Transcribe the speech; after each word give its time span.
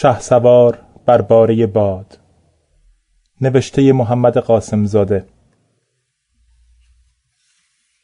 شهسوار 0.00 0.78
بر 1.06 1.22
باره 1.22 1.66
باد. 1.66 2.18
نوشته 3.40 3.92
محمد 3.92 4.38
قاسم 4.38 4.84
زاده 4.84 5.24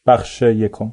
بخش 0.06 0.42
یکم. 0.42 0.92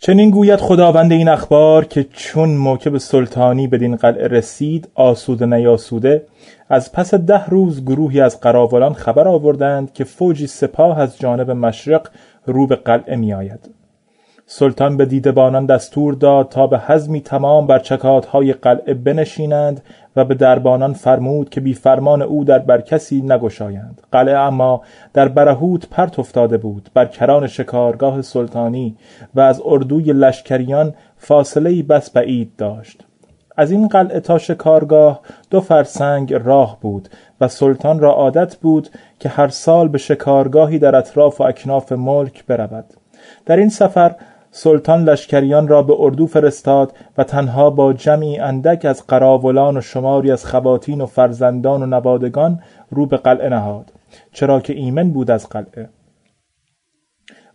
چنین 0.00 0.30
گوید 0.30 0.60
خداوند 0.60 1.12
این 1.12 1.28
اخبار 1.28 1.84
که 1.84 2.04
چون 2.04 2.48
موکب 2.48 2.98
سلطانی 2.98 3.66
بدین 3.66 3.96
قلعه 3.96 4.28
رسید 4.28 4.88
آسوده 4.94 5.46
نیاسوده 5.46 6.26
از 6.68 6.92
پس 6.92 7.14
ده 7.14 7.46
روز 7.46 7.84
گروهی 7.84 8.20
از 8.20 8.40
قراولان 8.40 8.94
خبر 8.94 9.28
آوردند 9.28 9.92
که 9.92 10.04
فوجی 10.04 10.46
سپاه 10.46 11.00
از 11.00 11.18
جانب 11.18 11.50
مشرق 11.50 12.08
رو 12.46 12.66
به 12.66 12.76
قلعه 12.76 13.16
می 13.16 13.34
آید 13.34 13.73
سلطان 14.46 14.96
به 14.96 15.06
دیدبانان 15.06 15.66
دستور 15.66 16.14
داد 16.14 16.48
تا 16.48 16.66
به 16.66 16.78
حزمی 16.78 17.20
تمام 17.20 17.66
بر 17.66 17.78
چکاتهای 17.78 18.52
قلعه 18.52 18.94
بنشینند 18.94 19.82
و 20.16 20.24
به 20.24 20.34
دربانان 20.34 20.92
فرمود 20.92 21.50
که 21.50 21.60
بی 21.60 21.74
فرمان 21.74 22.22
او 22.22 22.44
در 22.44 22.58
بر 22.58 22.80
کسی 22.80 23.22
نگشایند. 23.22 24.02
قلعه 24.12 24.38
اما 24.38 24.82
در 25.12 25.28
برهوت 25.28 25.88
پرت 25.88 26.18
افتاده 26.18 26.56
بود 26.56 26.90
بر 26.94 27.06
کران 27.06 27.46
شکارگاه 27.46 28.22
سلطانی 28.22 28.96
و 29.34 29.40
از 29.40 29.62
اردوی 29.64 30.12
لشکریان 30.12 30.94
فاصله 31.16 31.82
بس 31.82 32.10
بعید 32.10 32.52
داشت. 32.58 33.04
از 33.56 33.70
این 33.70 33.88
قلعه 33.88 34.20
تا 34.20 34.38
شکارگاه 34.38 35.20
دو 35.50 35.60
فرسنگ 35.60 36.34
راه 36.34 36.78
بود 36.80 37.08
و 37.40 37.48
سلطان 37.48 37.98
را 37.98 38.12
عادت 38.12 38.56
بود 38.56 38.88
که 39.20 39.28
هر 39.28 39.48
سال 39.48 39.88
به 39.88 39.98
شکارگاهی 39.98 40.78
در 40.78 40.96
اطراف 40.96 41.40
و 41.40 41.44
اکناف 41.44 41.92
ملک 41.92 42.46
برود. 42.46 42.84
در 43.46 43.56
این 43.56 43.68
سفر 43.68 44.14
سلطان 44.56 45.04
لشکریان 45.04 45.68
را 45.68 45.82
به 45.82 45.94
اردو 45.98 46.26
فرستاد 46.26 46.92
و 47.18 47.24
تنها 47.24 47.70
با 47.70 47.92
جمعی 47.92 48.38
اندک 48.38 48.84
از 48.84 49.06
قراولان 49.06 49.76
و 49.76 49.80
شماری 49.80 50.30
از 50.30 50.46
خواتین 50.46 51.00
و 51.00 51.06
فرزندان 51.06 51.82
و 51.82 51.86
نوادگان 51.86 52.62
رو 52.90 53.06
به 53.06 53.16
قلعه 53.16 53.48
نهاد 53.48 53.92
چرا 54.32 54.60
که 54.60 54.72
ایمن 54.72 55.10
بود 55.10 55.30
از 55.30 55.48
قلعه. 55.48 55.88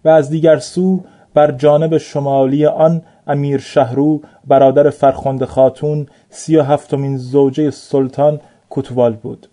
و 0.06 0.10
از 0.10 0.30
دیگر 0.30 0.58
سو 0.58 1.04
بر 1.34 1.52
جانب 1.52 1.98
شمالی 1.98 2.66
آن 2.66 3.02
امیر 3.28 3.60
شهرو 3.60 4.22
برادر 4.48 4.90
فرخنده 4.90 5.46
خاتون 5.46 6.08
سی 6.30 6.58
و 6.58 6.64
هفتمین 6.64 7.18
زوجه 7.18 7.72
سلطان 7.72 8.40
کتوال 8.70 9.14
بود. 9.14 9.48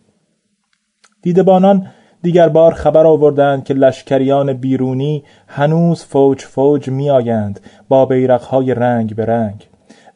دیدبانان 1.23 1.87
دیگر 2.23 2.49
بار 2.49 2.75
خبر 2.75 3.07
آوردند 3.07 3.65
که 3.65 3.75
لشکریان 3.75 4.53
بیرونی 4.53 5.25
هنوز 5.49 6.05
فوج 6.05 6.41
فوج 6.41 6.89
می 6.89 7.11
آیند 7.11 7.61
با 7.89 8.07
بیرقهای 8.07 8.75
رنگ 8.75 9.17
به 9.17 9.27
رنگ. 9.27 9.69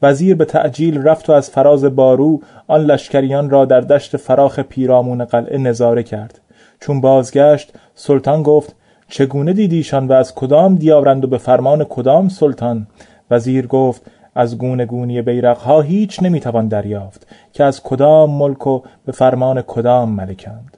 وزیر 0.03 0.37
به 0.37 0.45
تعجیل 0.45 1.03
رفت 1.03 1.31
و 1.31 1.33
از 1.33 1.51
فراز 1.51 1.85
بارو 1.85 2.41
آن 2.69 2.81
لشکریان 2.81 3.51
را 3.51 3.65
در 3.65 3.81
دشت 3.81 4.17
فراخ 4.17 4.59
پیرامون 4.59 5.25
قلعه 5.25 5.59
نظاره 5.59 6.03
کرد. 6.03 6.41
چون 6.81 7.01
بازگشت 7.01 7.73
سلطان 7.95 8.43
گفت 8.43 8.75
چگونه 9.09 9.53
دیدیشان 9.53 10.09
و 10.09 10.13
از 10.13 10.35
کدام 10.35 10.75
دیارند 10.75 11.25
و 11.25 11.29
به 11.29 11.39
فرمان 11.39 11.85
کدام 11.85 12.29
سلطان؟ 12.29 12.87
وزیر 13.31 13.67
گفت 13.67 14.03
از 14.35 14.59
گونه 14.59 14.87
گونی 14.87 15.23
بیرقها 15.23 15.81
هیچ 15.81 16.23
نمی‌توان 16.23 16.69
دریافت 16.69 17.27
که 17.53 17.65
از 17.65 17.83
کدام 17.83 18.31
ملک 18.31 18.67
و 18.67 18.81
به 19.07 19.13
فرمان 19.13 19.63
کدام 19.63 20.11
ملکند. 20.11 20.77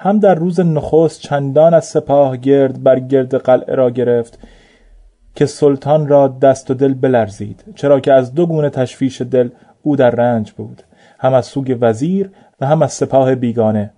هم 0.00 0.18
در 0.18 0.34
روز 0.34 0.60
نخست 0.60 1.20
چندان 1.20 1.74
از 1.74 1.84
سپاه 1.84 2.36
گرد 2.36 2.82
بر 2.82 3.00
گرد 3.00 3.34
قلعه 3.34 3.74
را 3.74 3.90
گرفت 3.90 4.38
که 5.34 5.46
سلطان 5.46 6.08
را 6.08 6.28
دست 6.28 6.70
و 6.70 6.74
دل 6.74 6.94
بلرزید 6.94 7.64
چرا 7.74 8.00
که 8.00 8.12
از 8.12 8.34
دو 8.34 8.46
گونه 8.46 8.70
تشویش 8.70 9.22
دل 9.22 9.48
او 9.82 9.96
در 9.96 10.10
رنج 10.10 10.52
بود 10.52 10.82
هم 11.18 11.34
از 11.34 11.46
سوگ 11.46 11.78
وزیر 11.80 12.30
و 12.60 12.66
هم 12.66 12.82
از 12.82 12.92
سپاه 12.92 13.34
بیگانه. 13.34 13.90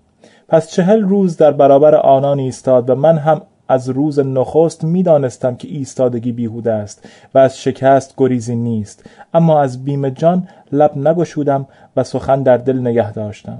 پس 0.48 0.70
چهل 0.70 1.00
روز 1.00 1.36
در 1.36 1.52
برابر 1.52 1.94
آنان 1.94 2.38
ایستاد 2.38 2.90
و 2.90 2.94
من 2.94 3.18
هم 3.18 3.42
از 3.68 3.88
روز 3.88 4.18
نخست 4.18 4.84
می‌دانستم 4.84 5.56
که 5.56 5.68
ایستادگی 5.68 6.32
بیهوده 6.32 6.72
است 6.72 7.08
و 7.34 7.38
از 7.38 7.58
شکست 7.58 8.14
گریزی 8.16 8.56
نیست 8.56 9.04
اما 9.34 9.60
از 9.60 9.84
بیم 9.84 10.08
جان 10.08 10.48
لب 10.72 10.96
نگشودم 10.96 11.66
و 11.96 12.04
سخن 12.04 12.42
در 12.42 12.56
دل 12.56 12.78
نگه 12.80 13.12
داشتم. 13.12 13.58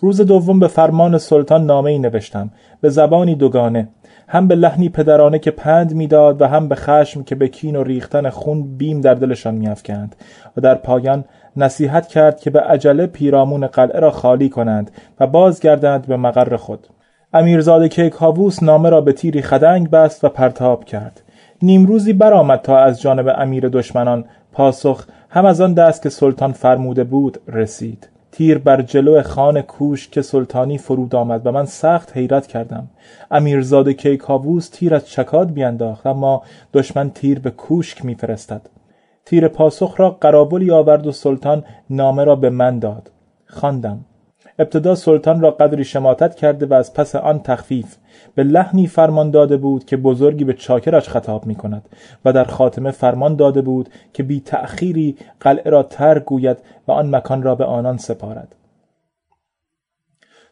روز 0.00 0.20
دوم 0.20 0.58
به 0.58 0.68
فرمان 0.68 1.18
سلطان 1.18 1.66
نامه 1.66 1.90
ای 1.90 1.98
نوشتم 1.98 2.50
به 2.80 2.88
زبانی 2.88 3.34
دوگانه 3.34 3.88
هم 4.28 4.48
به 4.48 4.54
لحنی 4.54 4.88
پدرانه 4.88 5.38
که 5.38 5.50
پند 5.50 5.94
می‌داد 5.94 6.42
و 6.42 6.46
هم 6.46 6.68
به 6.68 6.74
خشم 6.74 7.22
که 7.22 7.34
به 7.34 7.48
کین 7.48 7.76
و 7.76 7.82
ریختن 7.82 8.30
خون 8.30 8.76
بیم 8.76 9.00
در 9.00 9.14
دلشان 9.14 9.54
میافکند 9.54 10.16
و 10.56 10.60
در 10.60 10.74
پایان 10.74 11.24
نصیحت 11.56 12.06
کرد 12.06 12.40
که 12.40 12.50
به 12.50 12.60
عجله 12.60 13.06
پیرامون 13.06 13.66
قلعه 13.66 14.00
را 14.00 14.10
خالی 14.10 14.48
کنند 14.48 14.90
و 15.20 15.26
بازگردند 15.26 16.06
به 16.06 16.16
مقر 16.16 16.56
خود. 16.56 16.86
امیرزاده 17.32 17.88
کیکاووس 17.88 18.62
نامه 18.62 18.90
را 18.90 19.00
به 19.00 19.12
تیری 19.12 19.42
خدنگ 19.42 19.90
بست 19.90 20.24
و 20.24 20.28
پرتاب 20.28 20.84
کرد. 20.84 21.22
نیمروزی 21.62 22.12
برآمد 22.12 22.60
تا 22.60 22.78
از 22.78 23.00
جانب 23.00 23.34
امیر 23.36 23.68
دشمنان 23.68 24.24
پاسخ 24.52 25.06
هم 25.30 25.44
از 25.44 25.60
آن 25.60 25.74
دست 25.74 26.02
که 26.02 26.08
سلطان 26.08 26.52
فرموده 26.52 27.04
بود 27.04 27.40
رسید. 27.48 28.08
تیر 28.36 28.58
بر 28.58 28.82
جلو 28.82 29.22
خان 29.22 29.62
کوش 29.62 30.08
که 30.08 30.22
سلطانی 30.22 30.78
فرود 30.78 31.14
آمد 31.14 31.46
و 31.46 31.52
من 31.52 31.66
سخت 31.66 32.16
حیرت 32.16 32.46
کردم. 32.46 32.90
امیرزاده 33.30 33.94
کیکاووس 33.94 34.68
تیر 34.68 34.94
از 34.94 35.08
چکاد 35.08 35.52
بیانداخت 35.52 36.06
اما 36.06 36.42
دشمن 36.72 37.10
تیر 37.10 37.38
به 37.38 37.50
کوشک 37.50 38.04
میفرستد. 38.04 38.62
تیر 39.24 39.48
پاسخ 39.48 39.94
را 40.00 40.10
قرابلی 40.10 40.70
آورد 40.70 41.06
و 41.06 41.12
سلطان 41.12 41.64
نامه 41.90 42.24
را 42.24 42.36
به 42.36 42.50
من 42.50 42.78
داد. 42.78 43.10
خواندم. 43.46 44.04
ابتدا 44.58 44.94
سلطان 44.94 45.40
را 45.40 45.50
قدری 45.50 45.84
شماتت 45.84 46.34
کرده 46.34 46.66
و 46.66 46.74
از 46.74 46.94
پس 46.94 47.16
آن 47.16 47.42
تخفیف 47.42 47.96
به 48.34 48.44
لحنی 48.44 48.86
فرمان 48.86 49.30
داده 49.30 49.56
بود 49.56 49.84
که 49.84 49.96
بزرگی 49.96 50.44
به 50.44 50.52
چاکرش 50.52 51.08
خطاب 51.08 51.46
می 51.46 51.54
کند 51.54 51.88
و 52.24 52.32
در 52.32 52.44
خاتمه 52.44 52.90
فرمان 52.90 53.36
داده 53.36 53.62
بود 53.62 53.88
که 54.12 54.22
بی 54.22 54.40
تأخیری 54.40 55.16
قلعه 55.40 55.70
را 55.70 55.82
ترک 55.82 56.24
گوید 56.24 56.56
و 56.88 56.92
آن 56.92 57.16
مکان 57.16 57.42
را 57.42 57.54
به 57.54 57.64
آنان 57.64 57.96
سپارد. 57.96 58.54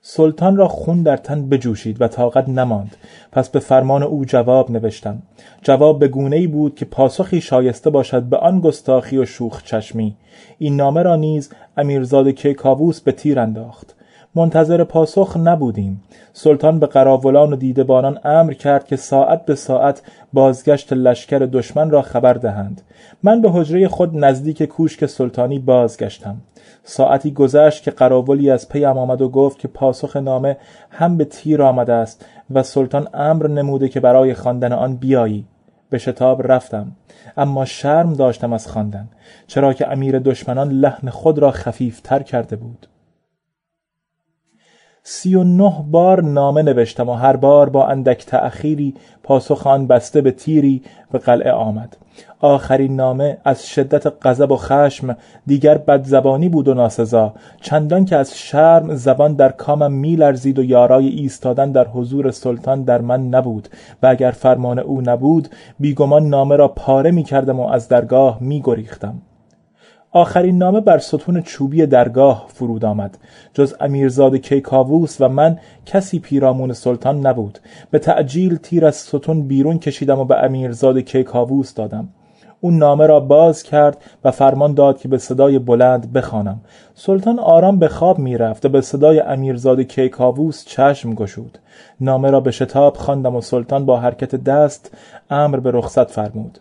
سلطان 0.05 0.57
را 0.57 0.69
خون 0.69 1.03
در 1.03 1.17
تن 1.17 1.49
بجوشید 1.49 2.03
و 2.03 2.09
طاقت 2.09 2.49
نماند. 2.49 2.97
پس 3.33 3.49
به 3.49 3.59
فرمان 3.59 4.03
او 4.03 4.25
جواب 4.25 4.71
نوشتم. 4.71 5.23
جواب 5.63 5.99
به 5.99 6.09
گونه 6.09 6.37
ای 6.37 6.47
بود 6.47 6.75
که 6.75 6.85
پاسخی 6.85 7.41
شایسته 7.41 7.91
باشد 7.91 8.23
به 8.23 8.37
آن 8.37 8.61
گستاخی 8.61 9.19
و 9.19 9.25
شوخ 9.25 9.63
چشمی. 9.63 10.17
این 10.59 10.77
نامه 10.77 11.03
را 11.03 11.17
نیز 11.17 11.51
امیرزاده 11.77 12.33
کیکاووس 12.33 13.01
به 13.01 13.13
تیر 13.13 13.41
انداخت. 13.41 13.95
منتظر 14.35 14.85
پاسخ 14.85 15.37
نبودیم. 15.37 16.03
سلطان 16.33 16.79
به 16.79 16.87
قراولان 16.87 17.53
و 17.53 17.57
دیدبانان 17.57 18.19
امر 18.25 18.53
کرد 18.53 18.87
که 18.87 18.97
ساعت 18.97 19.47
به 19.47 19.55
ساعت 19.55 20.03
بازگشت 20.33 20.93
لشکر 20.93 21.39
دشمن 21.39 21.91
را 21.91 22.03
خبر 22.03 22.35
دهند. 22.35 22.83
من 23.23 23.41
به 23.41 23.51
حجره 23.51 23.89
خود 23.89 24.17
نزدیک 24.17 24.63
کوشک 24.63 25.07
سلطانی 25.07 25.59
بازگشتم. 25.59 26.37
ساعتی 26.85 27.31
گذشت 27.31 27.83
که 27.83 27.91
قراولی 27.91 28.51
از 28.51 28.69
پیم 28.69 28.99
آمد 28.99 29.23
و 29.23 29.29
گفت 29.29 29.59
که 29.59 29.69
پاسخ 29.69 30.17
نامه 30.17 30.57
هم 30.91 31.17
به 31.17 31.25
تیر 31.25 31.63
آمده 31.63 31.93
است 31.93 32.27
و 32.51 32.63
سلطان 32.63 33.09
امر 33.15 33.47
نموده 33.49 33.89
که 33.89 34.01
برای 34.01 34.35
خواندن 34.35 34.73
آن 34.73 34.97
بیایی. 34.97 35.47
به 35.91 35.99
شتاب 35.99 36.53
رفتم 36.53 36.93
اما 37.37 37.65
شرم 37.65 38.15
داشتم 38.15 38.53
از 38.53 38.67
خواندن 38.67 39.09
چرا 39.47 39.73
که 39.73 39.93
امیر 39.93 40.19
دشمنان 40.19 40.71
لحن 40.71 41.11
خود 41.11 41.39
را 41.39 41.51
خفیفتر 41.51 42.23
کرده 42.23 42.57
بود. 42.57 42.87
سی 45.05 45.35
و 45.35 45.45
نه 45.45 45.85
بار 45.91 46.23
نامه 46.23 46.63
نوشتم 46.63 47.09
و 47.09 47.13
هر 47.13 47.37
بار 47.37 47.69
با 47.69 47.87
اندک 47.87 48.27
تأخیری 48.27 48.95
پاسخ 49.23 49.67
آن 49.67 49.87
بسته 49.87 50.21
به 50.21 50.31
تیری 50.31 50.83
به 51.13 51.19
قلعه 51.19 51.53
آمد. 51.53 51.97
آخرین 52.41 52.97
نامه 52.97 53.39
از 53.45 53.67
شدت 53.67 54.13
غضب 54.27 54.51
و 54.51 54.57
خشم 54.57 55.17
دیگر 55.47 55.79
بدزبانی 55.79 56.49
بود 56.49 56.69
و 56.69 56.75
ناسزا. 56.75 57.35
چندان 57.61 58.05
که 58.05 58.17
از 58.17 58.39
شرم 58.39 58.95
زبان 58.95 59.35
در 59.35 59.53
کامم 59.53 59.93
میلرزید 59.93 60.59
و 60.59 60.65
یارای 60.65 61.09
ایستادن 61.09 61.73
در 61.73 61.87
حضور 61.89 62.31
سلطان 62.31 62.83
در 62.83 63.01
من 63.01 63.29
نبود 63.29 63.69
و 64.03 64.07
اگر 64.07 64.31
فرمان 64.31 64.79
او 64.79 65.01
نبود 65.01 65.49
بیگمان 65.81 66.29
نامه 66.29 66.57
را 66.57 66.69
پاره 66.69 67.11
می 67.11 67.25
کردم 67.25 67.61
و 67.61 67.67
از 67.69 67.89
درگاه 67.89 68.39
می 68.41 68.61
گریختم 68.65 69.15
آخرین 70.15 70.59
نامه 70.59 70.81
بر 70.81 70.99
ستون 70.99 71.43
چوبی 71.43 71.87
درگاه 71.87 72.47
فرود 72.49 72.85
آمد. 72.85 73.19
جز 73.55 73.75
امیرزاده 73.81 74.39
کیکاووس 74.39 75.21
و 75.21 75.29
من 75.29 75.59
کسی 75.87 76.19
پیرامون 76.19 76.73
سلطان 76.73 77.27
نبود. 77.27 77.59
به 77.91 77.99
تعجیل 77.99 78.57
تیر 78.57 78.87
از 78.87 78.97
ستون 78.97 79.43
بیرون 79.43 79.79
کشیدم 79.79 80.19
و 80.19 80.25
به 80.25 80.45
امیرزاده 80.45 81.03
کیکاووس 81.03 81.75
دادم. 81.75 82.09
اون 82.61 82.79
نامه 82.79 83.07
را 83.07 83.21
باز 83.21 83.63
کرد 83.63 83.97
و 84.25 84.31
فرمان 84.31 84.75
داد 84.75 84.99
که 84.99 85.09
به 85.09 85.19
صدای 85.19 85.59
بلند 85.59 86.13
بخوانم. 86.13 86.61
سلطان 86.95 87.39
آرام 87.39 87.79
به 87.79 87.89
خواب 87.89 88.19
می‌رفت 88.19 88.65
و 88.65 88.69
به 88.69 88.81
صدای 88.81 89.21
امیرزاده 89.21 89.85
کیکاووس 89.85 90.65
چشم 90.65 91.15
گشود. 91.15 91.59
نامه 92.01 92.31
را 92.31 92.41
به 92.41 92.51
شتاب 92.51 92.97
خواندم 92.97 93.37
و 93.37 93.41
سلطان 93.41 93.87
با 93.87 94.01
حرکت 94.01 94.35
دست 94.35 94.95
امر 95.31 95.61
به 95.61 95.71
رخصت 95.71 96.11
فرمود. 96.11 96.59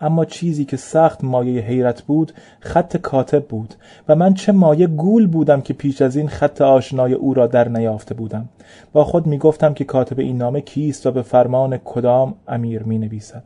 اما 0.00 0.24
چیزی 0.24 0.64
که 0.64 0.76
سخت 0.76 1.24
مایه 1.24 1.62
حیرت 1.62 2.02
بود 2.02 2.32
خط 2.60 2.96
کاتب 2.96 3.44
بود 3.44 3.74
و 4.08 4.14
من 4.14 4.34
چه 4.34 4.52
مایه 4.52 4.86
گول 4.86 5.26
بودم 5.26 5.60
که 5.60 5.74
پیش 5.74 6.02
از 6.02 6.16
این 6.16 6.28
خط 6.28 6.60
آشنای 6.60 7.12
او 7.12 7.34
را 7.34 7.46
در 7.46 7.68
نیافته 7.68 8.14
بودم. 8.14 8.48
با 8.92 9.04
خود 9.04 9.26
می 9.26 9.38
گفتم 9.38 9.74
که 9.74 9.84
کاتب 9.84 10.18
این 10.18 10.36
نامه 10.36 10.60
کیست 10.60 11.06
و 11.06 11.10
به 11.10 11.22
فرمان 11.22 11.76
کدام 11.76 12.34
امیر 12.48 12.82
می 12.82 12.98
نویسد 12.98 13.42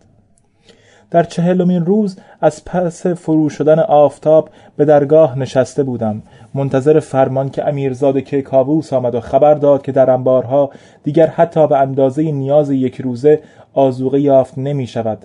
در 1.10 1.22
چهلمین 1.22 1.86
روز 1.86 2.16
از 2.40 2.64
پس 2.64 3.06
فرو 3.06 3.48
شدن 3.48 3.78
آفتاب 3.78 4.50
به 4.76 4.84
درگاه 4.84 5.38
نشسته 5.38 5.82
بودم. 5.82 6.22
منتظر 6.54 7.00
فرمان 7.00 7.50
که 7.50 7.68
امیرزاد 7.68 8.18
کیکاووس 8.18 8.92
آمد 8.92 9.14
و 9.14 9.20
خبر 9.20 9.54
داد 9.54 9.82
که 9.82 9.92
در 9.92 10.10
انبارها 10.10 10.70
دیگر 11.02 11.26
حتی 11.26 11.66
به 11.66 11.78
اندازه 11.78 12.32
نیاز 12.32 12.70
یک 12.70 13.00
روزه 13.00 13.42
آزوغه 13.72 14.20
یافت 14.20 14.58
نمی 14.58 14.86
شود 14.86 15.18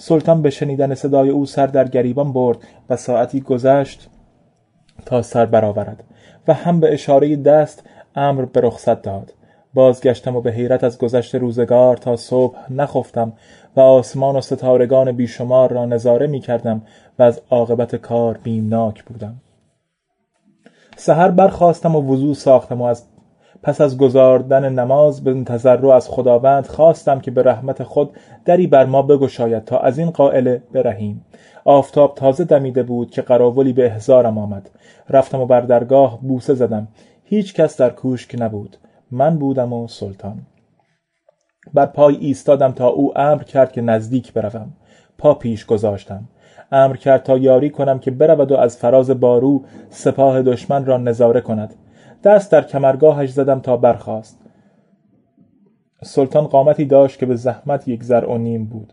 سلطان 0.00 0.42
به 0.42 0.50
شنیدن 0.50 0.94
صدای 0.94 1.28
او 1.28 1.46
سر 1.46 1.66
در 1.66 1.88
گریبان 1.88 2.32
برد 2.32 2.58
و 2.90 2.96
ساعتی 2.96 3.40
گذشت 3.40 4.08
تا 5.06 5.22
سر 5.22 5.46
برآورد 5.46 6.04
و 6.48 6.54
هم 6.54 6.80
به 6.80 6.92
اشاره 6.92 7.36
دست 7.36 7.84
امر 8.14 8.44
به 8.44 8.60
رخصت 8.60 9.02
داد. 9.02 9.34
بازگشتم 9.74 10.36
و 10.36 10.40
به 10.40 10.52
حیرت 10.52 10.84
از 10.84 10.98
گذشت 10.98 11.34
روزگار 11.34 11.96
تا 11.96 12.16
صبح 12.16 12.72
نخفتم 12.72 13.32
و 13.76 13.80
آسمان 13.80 14.36
و 14.36 14.40
ستارگان 14.40 15.12
بیشمار 15.12 15.72
را 15.72 15.86
نظاره 15.86 16.26
می 16.26 16.40
کردم 16.40 16.82
و 17.18 17.22
از 17.22 17.40
عاقبت 17.50 17.96
کار 17.96 18.38
بیمناک 18.42 19.04
بودم. 19.04 19.40
سحر 20.96 21.30
برخواستم 21.30 21.96
و 21.96 22.00
وضوع 22.00 22.34
ساختم 22.34 22.80
و 22.80 22.84
از 22.84 23.04
پس 23.62 23.80
از 23.80 23.98
گذاردن 23.98 24.72
نماز 24.72 25.24
به 25.24 25.44
تضرع 25.44 25.88
از 25.88 26.08
خداوند 26.08 26.66
خواستم 26.66 27.20
که 27.20 27.30
به 27.30 27.42
رحمت 27.42 27.82
خود 27.82 28.10
دری 28.44 28.66
بر 28.66 28.86
ما 28.86 29.02
بگشاید 29.02 29.64
تا 29.64 29.78
از 29.78 29.98
این 29.98 30.10
قائله 30.10 30.62
برهیم. 30.72 31.24
آفتاب 31.64 32.14
تازه 32.14 32.44
دمیده 32.44 32.82
بود 32.82 33.10
که 33.10 33.22
قراولی 33.22 33.72
به 33.72 33.86
احزارم 33.86 34.38
آمد. 34.38 34.70
رفتم 35.08 35.40
و 35.40 35.46
بر 35.46 35.60
درگاه 35.60 36.20
بوسه 36.20 36.54
زدم. 36.54 36.88
هیچ 37.24 37.54
کس 37.54 37.76
در 37.76 37.90
کوشک 37.90 38.36
نبود. 38.38 38.76
من 39.10 39.38
بودم 39.38 39.72
و 39.72 39.88
سلطان. 39.88 40.42
بر 41.74 41.86
پای 41.86 42.16
ایستادم 42.16 42.72
تا 42.72 42.88
او 42.88 43.18
امر 43.18 43.42
کرد 43.42 43.72
که 43.72 43.80
نزدیک 43.80 44.32
بروم. 44.32 44.72
پا 45.18 45.34
پیش 45.34 45.66
گذاشتم. 45.66 46.28
امر 46.72 46.96
کرد 46.96 47.22
تا 47.22 47.38
یاری 47.38 47.70
کنم 47.70 47.98
که 47.98 48.10
برود 48.10 48.52
و 48.52 48.56
از 48.56 48.76
فراز 48.76 49.10
بارو 49.10 49.64
سپاه 49.90 50.42
دشمن 50.42 50.84
را 50.84 50.96
نظاره 50.96 51.40
کند. 51.40 51.74
دست 52.24 52.52
در 52.52 52.64
کمرگاهش 52.64 53.30
زدم 53.30 53.60
تا 53.60 53.76
برخاست. 53.76 54.38
سلطان 56.02 56.46
قامتی 56.46 56.84
داشت 56.84 57.18
که 57.18 57.26
به 57.26 57.36
زحمت 57.36 57.88
یک 57.88 58.02
زر 58.02 58.24
و 58.24 58.38
نیم 58.38 58.64
بود. 58.64 58.92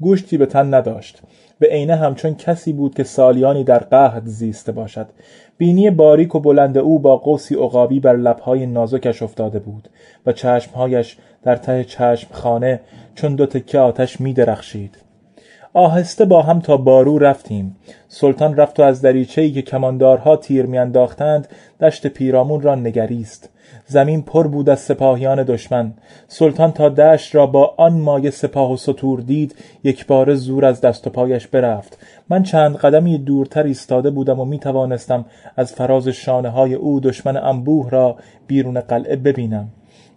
گوشتی 0.00 0.38
به 0.38 0.46
تن 0.46 0.74
نداشت. 0.74 1.22
به 1.58 1.66
عینه 1.66 1.96
همچون 1.96 2.34
کسی 2.34 2.72
بود 2.72 2.94
که 2.94 3.04
سالیانی 3.04 3.64
در 3.64 3.78
قهد 3.78 4.26
زیسته 4.26 4.72
باشد. 4.72 5.06
بینی 5.58 5.90
باریک 5.90 6.34
و 6.34 6.40
بلند 6.40 6.78
او 6.78 6.98
با 6.98 7.16
قوسی 7.16 7.54
عقابی 7.54 8.00
بر 8.00 8.16
لبهای 8.16 8.66
نازکش 8.66 9.22
افتاده 9.22 9.58
بود 9.58 9.88
و 10.26 10.32
چشمهایش 10.32 11.16
در 11.42 11.56
ته 11.56 11.84
چشم 11.84 12.28
خانه 12.32 12.80
چون 13.14 13.34
دو 13.34 13.46
تکه 13.46 13.78
آتش 13.78 14.20
می 14.20 14.32
درخشید 14.32 15.03
آهسته 15.76 16.24
با 16.24 16.42
هم 16.42 16.60
تا 16.60 16.76
بارو 16.76 17.18
رفتیم. 17.18 17.76
سلطان 18.08 18.56
رفت 18.56 18.80
و 18.80 18.82
از 18.82 19.00
دریچه‌ای 19.00 19.52
که 19.52 19.62
کماندارها 19.62 20.36
تیر 20.36 20.66
میانداختند 20.66 21.48
دشت 21.80 22.06
پیرامون 22.06 22.60
را 22.60 22.74
نگریست. 22.74 23.50
زمین 23.86 24.22
پر 24.22 24.46
بود 24.46 24.68
از 24.68 24.80
سپاهیان 24.80 25.42
دشمن. 25.42 25.92
سلطان 26.28 26.72
تا 26.72 26.88
دشت 26.88 27.34
را 27.34 27.46
با 27.46 27.74
آن 27.76 27.92
مایه 27.92 28.30
سپاه 28.30 28.72
و 28.72 28.76
سطور 28.76 29.20
دید 29.20 29.54
یک 29.84 30.06
بار 30.06 30.34
زور 30.34 30.64
از 30.64 30.80
دست 30.80 31.06
و 31.06 31.10
پایش 31.10 31.46
برفت. 31.46 31.98
من 32.28 32.42
چند 32.42 32.76
قدمی 32.76 33.18
دورتر 33.18 33.62
ایستاده 33.62 34.10
بودم 34.10 34.40
و 34.40 34.44
می 34.44 34.58
توانستم 34.58 35.24
از 35.56 35.72
فراز 35.72 36.08
شانه 36.08 36.48
های 36.48 36.74
او 36.74 37.00
دشمن 37.00 37.36
انبوه 37.36 37.90
را 37.90 38.16
بیرون 38.46 38.80
قلعه 38.80 39.16
ببینم. 39.16 39.68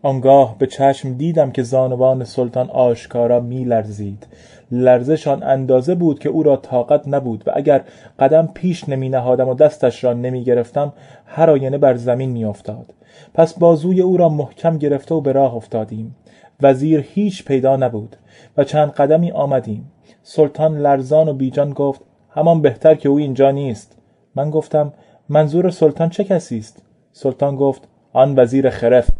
آنگاه 0.01 0.55
به 0.57 0.67
چشم 0.67 1.13
دیدم 1.13 1.51
که 1.51 1.63
زانوان 1.63 2.23
سلطان 2.23 2.69
آشکارا 2.69 3.39
می 3.39 3.63
لرزید 3.63 4.27
لرزشان 4.71 5.43
اندازه 5.43 5.95
بود 5.95 6.19
که 6.19 6.29
او 6.29 6.43
را 6.43 6.55
طاقت 6.55 7.07
نبود 7.07 7.43
و 7.47 7.51
اگر 7.55 7.83
قدم 8.19 8.49
پیش 8.53 8.89
نمی 8.89 9.09
نهادم 9.09 9.49
و 9.49 9.53
دستش 9.53 10.03
را 10.03 10.13
نمی 10.13 10.43
گرفتم 10.43 10.93
هر 11.25 11.49
آینه 11.49 11.77
بر 11.77 11.95
زمین 11.95 12.29
می 12.29 12.45
افتاد. 12.45 12.93
پس 13.33 13.59
بازوی 13.59 14.01
او 14.01 14.17
را 14.17 14.29
محکم 14.29 14.77
گرفته 14.77 15.15
و 15.15 15.21
به 15.21 15.31
راه 15.31 15.55
افتادیم. 15.55 16.15
وزیر 16.61 17.05
هیچ 17.13 17.45
پیدا 17.45 17.75
نبود 17.75 18.15
و 18.57 18.63
چند 18.63 18.91
قدمی 18.91 19.31
آمدیم. 19.31 19.91
سلطان 20.23 20.77
لرزان 20.77 21.27
و 21.27 21.33
بیجان 21.33 21.73
گفت 21.73 22.01
همان 22.29 22.61
بهتر 22.61 22.95
که 22.95 23.09
او 23.09 23.17
اینجا 23.17 23.51
نیست. 23.51 23.97
من 24.35 24.49
گفتم 24.49 24.93
منظور 25.29 25.69
سلطان 25.69 26.09
چه 26.09 26.23
کسی 26.23 26.57
است؟ 26.57 26.83
سلطان 27.11 27.55
گفت 27.55 27.87
آن 28.13 28.39
وزیر 28.39 28.69
خرفت 28.69 29.13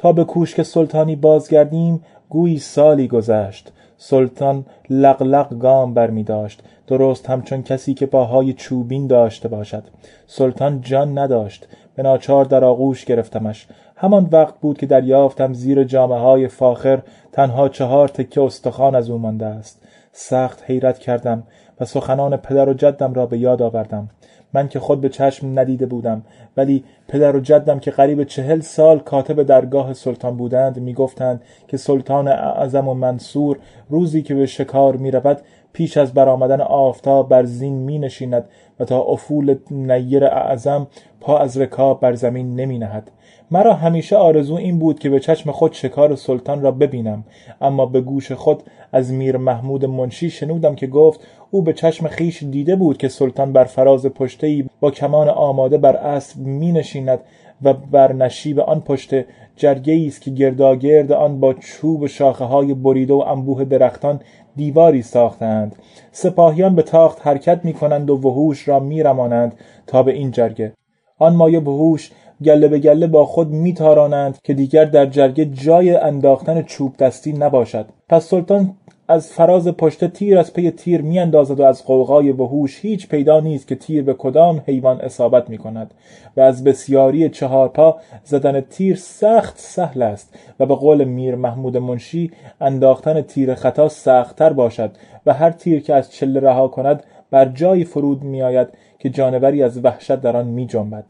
تا 0.00 0.12
به 0.12 0.24
کوشک 0.24 0.62
سلطانی 0.62 1.16
بازگردیم 1.16 2.04
گویی 2.28 2.58
سالی 2.58 3.08
گذشت. 3.08 3.72
سلطان 3.98 4.64
لقلق 4.90 5.58
گام 5.58 5.94
بر 5.94 6.10
می 6.10 6.24
داشت 6.24 6.62
درست 6.86 7.30
همچون 7.30 7.62
کسی 7.62 7.94
که 7.94 8.06
پاهای 8.06 8.52
چوبین 8.52 9.06
داشته 9.06 9.48
باشد. 9.48 9.82
سلطان 10.26 10.80
جان 10.80 11.18
نداشت. 11.18 11.68
به 11.94 12.02
ناچار 12.02 12.44
در 12.44 12.64
آغوش 12.64 13.04
گرفتمش. 13.04 13.66
همان 13.96 14.28
وقت 14.32 14.54
بود 14.60 14.78
که 14.78 14.86
دریافتم 14.86 15.52
زیر 15.52 15.84
جامعه 15.84 16.18
های 16.18 16.48
فاخر. 16.48 17.02
تنها 17.32 17.68
چهار 17.68 18.08
تکه 18.08 18.42
استخوان 18.42 18.94
از 18.94 19.10
او 19.10 19.18
مانده 19.18 19.46
است. 19.46 19.82
سخت 20.12 20.62
حیرت 20.66 20.98
کردم 20.98 21.42
و 21.80 21.84
سخنان 21.84 22.36
پدر 22.36 22.68
و 22.68 22.74
جدم 22.74 23.14
را 23.14 23.26
به 23.26 23.38
یاد 23.38 23.62
آوردم. 23.62 24.08
من 24.52 24.68
که 24.68 24.80
خود 24.80 25.00
به 25.00 25.08
چشم 25.08 25.58
ندیده 25.58 25.86
بودم 25.86 26.22
ولی 26.56 26.84
پدر 27.08 27.36
و 27.36 27.40
جدم 27.40 27.78
که 27.78 27.90
قریب 27.90 28.24
چهل 28.24 28.60
سال 28.60 28.98
کاتب 28.98 29.42
درگاه 29.42 29.92
سلطان 29.92 30.36
بودند 30.36 30.78
می‌گفتند 30.78 31.42
که 31.68 31.76
سلطان 31.76 32.28
اعظم 32.28 32.88
و 32.88 32.94
منصور 32.94 33.58
روزی 33.88 34.22
که 34.22 34.34
به 34.34 34.46
شکار 34.46 34.96
می 34.96 35.10
رود 35.10 35.40
پیش 35.72 35.96
از 35.96 36.14
برآمدن 36.14 36.60
آفتاب 36.60 37.28
بر 37.28 37.44
زین 37.44 37.74
می 37.74 37.98
نشیند 37.98 38.44
و 38.80 38.84
تا 38.84 39.00
افول 39.02 39.54
نیر 39.70 40.24
اعظم 40.24 40.86
پا 41.20 41.38
از 41.38 41.58
رکاب 41.58 42.00
بر 42.00 42.14
زمین 42.14 42.56
نمی 42.56 42.78
نهد 42.78 43.10
مرا 43.50 43.74
همیشه 43.74 44.16
آرزو 44.16 44.54
این 44.54 44.78
بود 44.78 44.98
که 44.98 45.10
به 45.10 45.20
چشم 45.20 45.50
خود 45.50 45.72
شکار 45.72 46.14
سلطان 46.14 46.62
را 46.62 46.70
ببینم 46.70 47.24
اما 47.60 47.86
به 47.86 48.00
گوش 48.00 48.32
خود 48.32 48.62
از 48.92 49.12
میر 49.12 49.36
محمود 49.36 49.84
منشی 49.84 50.30
شنودم 50.30 50.74
که 50.74 50.86
گفت 50.86 51.20
او 51.50 51.62
به 51.62 51.72
چشم 51.72 52.08
خیش 52.08 52.42
دیده 52.42 52.76
بود 52.76 52.98
که 52.98 53.08
سلطان 53.08 53.52
بر 53.52 53.64
فراز 53.64 54.06
پشته 54.06 54.64
با 54.80 54.90
کمان 54.90 55.28
آماده 55.28 55.78
بر 55.78 55.96
اسب 55.96 56.38
می 56.38 56.72
نشیند 56.72 57.18
و 57.62 57.72
بر 57.72 58.12
نشیب 58.12 58.60
آن 58.60 58.80
پشت 58.80 59.14
جرگه 59.56 60.04
است 60.06 60.22
که 60.22 60.30
گرداگرد 60.30 61.12
آن 61.12 61.40
با 61.40 61.54
چوب 61.54 62.06
شاخه 62.06 62.44
های 62.44 62.74
بریده 62.74 63.14
و 63.14 63.24
انبوه 63.26 63.64
درختان 63.64 64.20
دیواری 64.56 65.02
ساختند. 65.02 65.76
سپاهیان 66.12 66.74
به 66.74 66.82
تاخت 66.82 67.26
حرکت 67.26 67.60
می 67.64 67.72
کنند 67.72 68.10
و 68.10 68.16
وحوش 68.16 68.68
را 68.68 68.80
می 68.80 69.02
رمانند 69.02 69.54
تا 69.86 70.02
به 70.02 70.12
این 70.12 70.30
جرگه. 70.30 70.72
آن 71.18 71.36
مایه 71.36 71.60
وحوش 71.60 72.10
گله 72.44 72.68
به 72.68 72.78
گله 72.78 73.06
با 73.06 73.26
خود 73.26 73.50
میتارانند 73.50 74.38
که 74.44 74.54
دیگر 74.54 74.84
در 74.84 75.06
جرگه 75.06 75.44
جای 75.44 75.96
انداختن 75.96 76.62
چوب 76.62 76.96
دستی 76.96 77.32
نباشد. 77.32 77.86
پس 78.08 78.24
سلطان 78.26 78.76
از 79.10 79.32
فراز 79.32 79.68
پشت 79.68 80.04
تیر 80.04 80.38
از 80.38 80.52
پی 80.52 80.70
تیر 80.70 81.02
میاندازد 81.02 81.60
و 81.60 81.64
از 81.64 81.84
قوقای 81.84 82.32
وحوش 82.32 82.84
هیچ 82.84 83.08
پیدا 83.08 83.40
نیست 83.40 83.68
که 83.68 83.74
تیر 83.74 84.02
به 84.02 84.14
کدام 84.14 84.62
حیوان 84.66 85.00
اصابت 85.00 85.50
می 85.50 85.58
کند 85.58 85.94
و 86.36 86.40
از 86.40 86.64
بسیاری 86.64 87.28
چهارپا 87.28 87.96
زدن 88.24 88.60
تیر 88.60 88.96
سخت 88.96 89.58
سهل 89.58 90.02
است 90.02 90.34
و 90.60 90.66
به 90.66 90.74
قول 90.74 91.04
میر 91.04 91.34
محمود 91.34 91.76
منشی 91.76 92.30
انداختن 92.60 93.22
تیر 93.22 93.54
خطا 93.54 93.88
سختتر 93.88 94.52
باشد 94.52 94.90
و 95.26 95.32
هر 95.32 95.50
تیر 95.50 95.82
که 95.82 95.94
از 95.94 96.12
چله 96.12 96.40
رها 96.40 96.68
کند 96.68 97.02
بر 97.30 97.44
جایی 97.44 97.84
فرود 97.84 98.22
می 98.22 98.42
آید 98.42 98.68
که 98.98 99.10
جانوری 99.10 99.62
از 99.62 99.84
وحشت 99.84 100.20
در 100.20 100.36
آن 100.36 100.46
می 100.46 100.66
جنبد. 100.66 101.04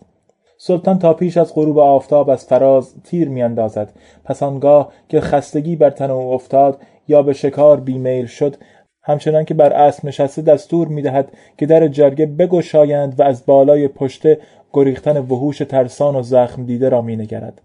سلطان 0.62 0.98
تا 0.98 1.14
پیش 1.14 1.36
از 1.36 1.54
غروب 1.54 1.78
آفتاب 1.78 2.30
از 2.30 2.44
فراز 2.44 2.94
تیر 3.04 3.28
میاندازد 3.28 3.92
پس 4.24 4.42
آنگاه 4.42 4.92
که 5.08 5.20
خستگی 5.20 5.76
بر 5.76 5.90
تن 5.90 6.10
او 6.10 6.32
افتاد 6.32 6.78
یا 7.10 7.22
به 7.22 7.32
شکار 7.32 7.80
بیمیل 7.80 8.26
شد 8.26 8.56
همچنان 9.02 9.44
که 9.44 9.54
بر 9.54 9.72
اسب 9.72 10.06
نشسته 10.06 10.42
دستور 10.42 10.88
می‌دهد 10.88 11.32
که 11.58 11.66
در 11.66 11.88
جرگه 11.88 12.26
بگشایند 12.26 13.20
و 13.20 13.22
از 13.22 13.46
بالای 13.46 13.88
پشته 13.88 14.38
گریختن 14.72 15.16
وحوش 15.18 15.58
ترسان 15.58 16.16
و 16.16 16.22
زخم 16.22 16.64
دیده 16.64 16.88
را 16.88 17.02
مینگرد. 17.02 17.62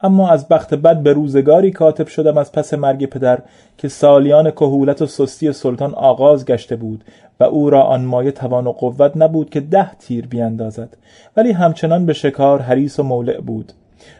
اما 0.00 0.30
از 0.30 0.48
بخت 0.48 0.74
بد 0.74 1.02
به 1.02 1.12
روزگاری 1.12 1.70
کاتب 1.70 2.06
شدم 2.06 2.38
از 2.38 2.52
پس 2.52 2.74
مرگ 2.74 3.06
پدر 3.06 3.38
که 3.78 3.88
سالیان 3.88 4.50
کهولت 4.50 5.02
و 5.02 5.06
سستی 5.06 5.52
سلطان 5.52 5.94
آغاز 5.94 6.44
گشته 6.44 6.76
بود 6.76 7.04
و 7.40 7.44
او 7.44 7.70
را 7.70 7.82
آن 7.82 8.04
مایه 8.04 8.30
توان 8.30 8.66
و 8.66 8.72
قوت 8.72 9.12
نبود 9.16 9.50
که 9.50 9.60
ده 9.60 9.94
تیر 9.94 10.26
بیاندازد 10.26 10.96
ولی 11.36 11.52
همچنان 11.52 12.06
به 12.06 12.12
شکار 12.12 12.60
حریص 12.60 12.98
و 12.98 13.02
مولع 13.02 13.40
بود. 13.40 13.72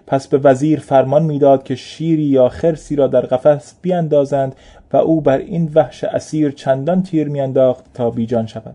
پس 0.06 0.28
به 0.28 0.38
وزیر 0.38 0.80
فرمان 0.80 1.22
می‌داد 1.22 1.62
که 1.62 1.74
شیری 1.74 2.22
یا 2.22 2.48
خرسی 2.48 2.96
را 2.96 3.06
در 3.06 3.20
قفس 3.20 3.74
بیاندازند 3.82 4.56
و 4.92 4.96
او 4.96 5.20
بر 5.20 5.38
این 5.38 5.70
وحش 5.74 6.04
اسیر 6.04 6.50
چندان 6.50 7.02
تیر 7.02 7.28
میانداخت 7.28 7.84
تا 7.94 8.10
بیجان 8.10 8.46
شود. 8.46 8.74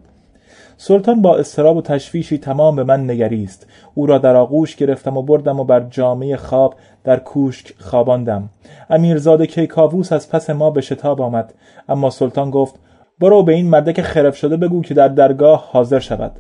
سلطان 0.78 1.22
با 1.22 1.38
استراب 1.38 1.78
و 1.78 1.82
تشویشی 1.82 2.38
تمام 2.38 2.75
به 2.75 2.84
من 2.84 3.10
نگریست. 3.10 3.68
او 3.96 4.06
را 4.06 4.18
در 4.18 4.36
آغوش 4.36 4.75
گرفتم 4.75 5.18
و 5.18 5.22
بردم 5.22 5.60
و 5.60 5.63
بر 5.63 5.80
جامعه 5.89 6.38
خواب 6.38 6.75
در 7.04 7.20
کوشک 7.20 7.74
خواباندم. 7.80 8.50
امیرزاده 8.89 9.48
کیکاووس 9.48 10.13
از 10.13 10.30
پس 10.30 10.50
ما 10.50 10.72
به 10.72 10.82
شتاب 10.82 11.22
آمد. 11.22 11.54
اما 11.89 12.10
سلطان 12.10 12.51
گفت 12.51 12.75
برو 13.20 13.44
به 13.44 13.54
این 13.54 13.70
مردک 13.70 14.01
خرف 14.01 14.36
شده 14.38 14.58
بگو 14.58 14.82
که 14.82 14.94
در 14.94 15.08
درگاه 15.08 15.70
حاضر 15.72 16.00
شود. 16.00 16.32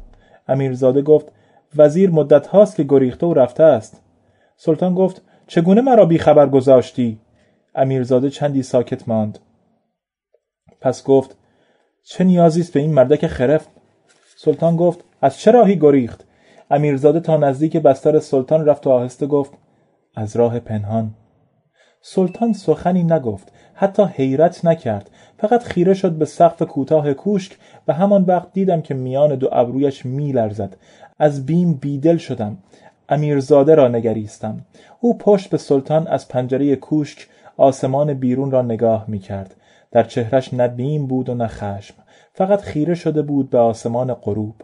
امیرزاده 0.47 1.01
گفت 1.01 1.25
وزیر 1.77 2.09
مدت 2.09 2.47
هاست 2.47 2.75
که 2.75 2.83
گریخته 2.83 3.25
و 3.25 3.33
رفته 3.33 3.63
است. 3.63 4.01
سلطان 4.61 4.95
گفت 4.95 5.21
چگونه 5.47 5.81
مرا 5.81 6.05
بی 6.05 6.17
خبر 6.17 6.49
گذاشتی؟ 6.49 7.19
امیرزاده 7.75 8.29
چندی 8.29 8.63
ساکت 8.63 9.07
ماند. 9.07 9.39
پس 10.81 11.03
گفت 11.03 11.37
چه 12.03 12.23
نیازی 12.23 12.61
است 12.61 12.73
به 12.73 12.79
این 12.79 12.93
مردک 12.93 13.27
خرف 13.27 13.67
سلطان 14.37 14.75
گفت 14.75 15.03
از 15.21 15.39
چه 15.39 15.51
راهی 15.51 15.79
گریخت؟ 15.79 16.25
امیرزاده 16.71 17.19
تا 17.19 17.37
نزدیک 17.37 17.77
بستر 17.77 18.19
سلطان 18.19 18.65
رفت 18.65 18.87
و 18.87 18.89
آهسته 18.89 19.27
گفت 19.27 19.53
از 20.15 20.35
راه 20.35 20.59
پنهان. 20.59 21.15
سلطان 22.01 22.53
سخنی 22.53 23.03
نگفت 23.03 23.51
حتی 23.73 24.03
حیرت 24.03 24.65
نکرد. 24.65 25.09
فقط 25.37 25.63
خیره 25.63 25.93
شد 25.93 26.11
به 26.11 26.25
سقف 26.25 26.61
کوتاه 26.61 27.13
کوشک. 27.13 27.57
و 27.87 27.93
همان 27.93 28.23
وقت 28.23 28.53
دیدم 28.53 28.81
که 28.81 28.93
میان 28.93 29.35
دو 29.35 29.49
ابرویش 29.51 30.05
میلرزد. 30.05 30.77
از 31.19 31.45
بیم 31.45 31.73
بیدل 31.73 32.17
شدم. 32.17 32.57
امیرزاده 33.09 33.75
را 33.75 33.87
نگریستم. 33.87 34.61
او 34.99 35.17
پشت 35.17 35.49
به 35.49 35.57
سلطان 35.57 36.07
از 36.07 36.27
پنجره 36.27 36.75
کوشک 36.75 37.27
آسمان 37.57 38.13
بیرون 38.13 38.51
را 38.51 38.61
نگاه 38.61 39.05
می 39.07 39.19
کرد 39.19 39.55
در 39.91 40.03
چهرش 40.03 40.53
نه 40.53 40.67
بیم 40.67 41.07
بود 41.07 41.29
و 41.29 41.33
نه 41.33 41.47
خشم. 41.47 41.95
فقط 42.33 42.61
خیره 42.61 42.95
شده 42.95 43.21
بود 43.21 43.49
به 43.49 43.57
آسمان 43.57 44.13
غروب. 44.13 44.55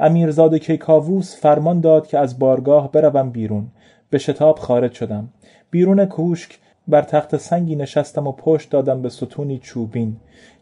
امیرزاده 0.00 0.58
کیکاووس 0.58 1.36
فرمان 1.36 1.80
داد 1.80 2.06
که 2.06 2.18
از 2.18 2.38
بارگاه 2.38 2.92
بروم 2.92 3.30
بیرون. 3.30 3.66
به 4.10 4.18
شتاب 4.18 4.58
خارج 4.58 4.92
شدم. 4.92 5.28
بیرون 5.70 6.04
کوشک 6.04 6.58
بر 6.88 7.02
تخت 7.02 7.36
سنگی 7.36 7.76
نشستم 7.76 8.26
و 8.26 8.32
پشت 8.32 8.70
دادم 8.70 9.02
به 9.02 9.08
ستونی 9.08 9.58
چوبین. 9.58 10.16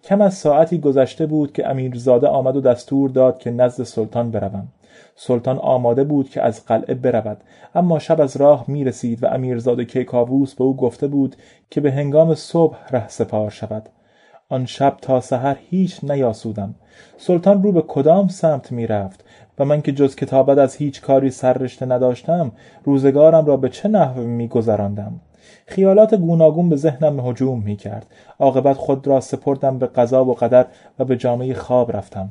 کم 0.04 0.20
از 0.20 0.34
ساعتی 0.34 0.78
گذشته 0.78 1.26
بود 1.26 1.52
که 1.52 1.68
امیرزاده 1.68 2.26
آمد 2.26 2.56
و 2.56 2.60
دستور 2.60 3.10
داد 3.10 3.38
که 3.38 3.50
نزد 3.50 3.82
سلطان 3.82 4.30
بروم. 4.30 4.68
سلطان 5.16 5.58
آماده 5.58 6.04
بود 6.04 6.30
که 6.30 6.42
از 6.42 6.64
قلعه 6.64 6.94
برود. 6.94 7.40
اما 7.74 7.98
شب 7.98 8.20
از 8.20 8.36
راه 8.36 8.64
می 8.68 8.84
رسید 8.84 9.24
و 9.24 9.26
امیرزاده 9.26 9.84
کیکاووس 9.84 10.54
به 10.54 10.64
او 10.64 10.76
گفته 10.76 11.06
بود 11.06 11.36
که 11.70 11.80
به 11.80 11.92
هنگام 11.92 12.34
صبح 12.34 12.76
ره 12.90 13.08
سپار 13.08 13.50
شود. 13.50 13.88
آن 14.48 14.66
شب 14.66 14.96
تا 15.02 15.20
سحر 15.20 15.56
هیچ 15.70 16.04
نیاسودم. 16.04 16.74
سلطان 17.16 17.62
رو 17.62 17.72
به 17.72 17.82
کدام 17.82 18.28
سمت 18.28 18.72
می 18.72 18.86
رفت 18.86 19.24
و 19.58 19.64
من 19.64 19.82
که 19.82 19.92
جز 19.92 20.14
کتابت 20.14 20.58
از 20.58 20.76
هیچ 20.76 21.02
کاری 21.02 21.30
سررشته 21.30 21.86
نداشتم 21.86 22.52
روزگارم 22.84 23.46
را 23.46 23.56
به 23.56 23.68
چه 23.68 23.88
نحو 23.88 24.20
می 24.20 24.48
گذراندم 24.48 25.20
خیالات 25.66 26.14
گوناگون 26.14 26.68
به 26.68 26.76
ذهنم 26.76 27.26
هجوم 27.26 27.62
می 27.62 27.76
کرد 27.76 28.06
عاقبت 28.40 28.76
خود 28.76 29.06
را 29.06 29.20
سپردم 29.20 29.78
به 29.78 29.86
قضا 29.86 30.24
و 30.24 30.34
قدر 30.34 30.66
و 30.98 31.04
به 31.04 31.16
جامعه 31.16 31.54
خواب 31.54 31.96
رفتم. 31.96 32.28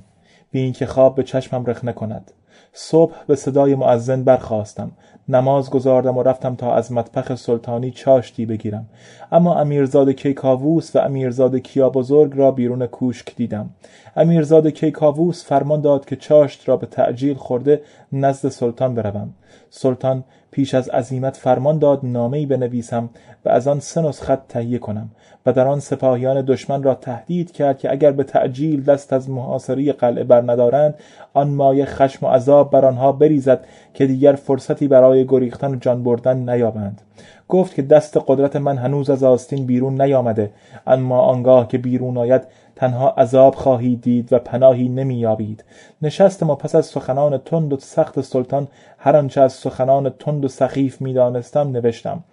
بی 0.51 0.59
اینکه 0.59 0.85
خواب 0.85 1.15
به 1.15 1.23
چشمم 1.23 1.65
رخنه 1.65 1.93
کند 1.93 2.31
صبح 2.79 3.13
به 3.27 3.35
صدای 3.35 3.75
معزن 3.75 4.23
برخواستم 4.23 4.91
نماز 5.29 5.69
گذاردم 5.69 6.17
و 6.17 6.23
رفتم 6.23 6.55
تا 6.55 6.75
از 6.75 6.91
مطبخ 6.91 7.35
سلطانی 7.35 7.91
چاشتی 7.91 8.45
بگیرم. 8.45 8.85
اما 9.31 9.55
امیرزاد 9.59 10.09
کیکاووس 10.09 10.95
و 10.95 10.99
امیرزاد 10.99 11.55
کیا 11.55 11.89
بزرگ 11.89 12.37
را 12.37 12.51
بیرون 12.51 12.85
کوشک 12.85 13.35
دیدم. 13.35 13.69
امیرزاد 14.15 14.67
کیکاووس 14.67 15.45
فرمان 15.45 15.81
داد 15.81 16.05
که 16.05 16.15
چاشت 16.15 16.69
را 16.69 16.77
به 16.77 16.87
تعجیل 16.87 17.35
خورده 17.35 17.81
نزد 18.11 18.49
سلطان 18.49 18.95
بروم. 18.95 19.33
سلطان 19.69 20.23
پیش 20.57 20.73
از 20.73 20.89
عزیمت 20.89 21.37
فرمان 21.37 21.79
داد 21.79 21.99
نامه‌ای 22.03 22.45
بنویسم 22.45 23.09
و 23.45 23.49
از 23.49 23.67
آن 23.67 23.79
سه 23.79 24.01
نسخت 24.01 24.47
تهیه 24.47 24.77
کنم 24.77 25.09
و 25.45 25.53
در 25.53 25.67
آن 25.67 25.79
سپاهیان 25.79 26.41
دشمن 26.41 26.83
را 26.83 26.95
تهدید 26.95 27.51
کرد 27.51 27.77
که 27.77 27.91
اگر 27.91 28.11
به 28.11 28.23
تعجیل 28.23 28.83
دست 28.83 29.13
از 29.13 29.29
محاصره 29.29 29.91
قلعه 29.91 30.23
برندارند 30.23 30.95
آن 31.33 31.49
مایه 31.49 31.85
خشم 31.85 32.25
و 32.25 32.29
عذاب 32.29 32.71
بر 32.71 32.85
آنها 32.85 33.11
بریزد 33.11 33.65
که 33.93 34.07
دیگر 34.07 34.33
فرصتی 34.33 34.87
برای 34.87 35.25
گریختن 35.25 35.71
و 35.71 35.75
جان 35.75 36.03
بردن 36.03 36.49
نیابند. 36.49 37.01
گفت 37.49 37.75
که 37.75 37.81
دست 37.81 38.17
قدرت 38.27 38.55
من 38.55 38.77
هنوز 38.77 39.09
از 39.09 39.23
آستین 39.23 39.65
بیرون 39.65 40.01
نیامده 40.01 40.51
اما 40.87 41.21
آنگاه 41.21 41.67
که 41.67 41.77
بیرون 41.77 42.17
آید 42.17 42.41
تنها 42.75 43.09
عذاب 43.09 43.55
خواهید 43.55 44.01
دید 44.01 44.33
و 44.33 44.39
پناهی 44.39 44.89
نمییابید. 44.89 45.63
نشستم 46.01 46.49
و 46.49 46.55
پس 46.55 46.75
از 46.75 46.85
سخنان 46.85 47.37
تند 47.37 47.73
و 47.73 47.77
سخت 47.77 48.21
سلطان 48.21 48.67
هر 48.97 49.15
آنچه 49.15 49.41
از 49.41 49.53
سخنان 49.53 50.09
تند 50.09 50.45
و 50.45 50.47
سخیف 50.47 51.01
می‌دانستم 51.01 51.71
نوشتم. 51.71 52.23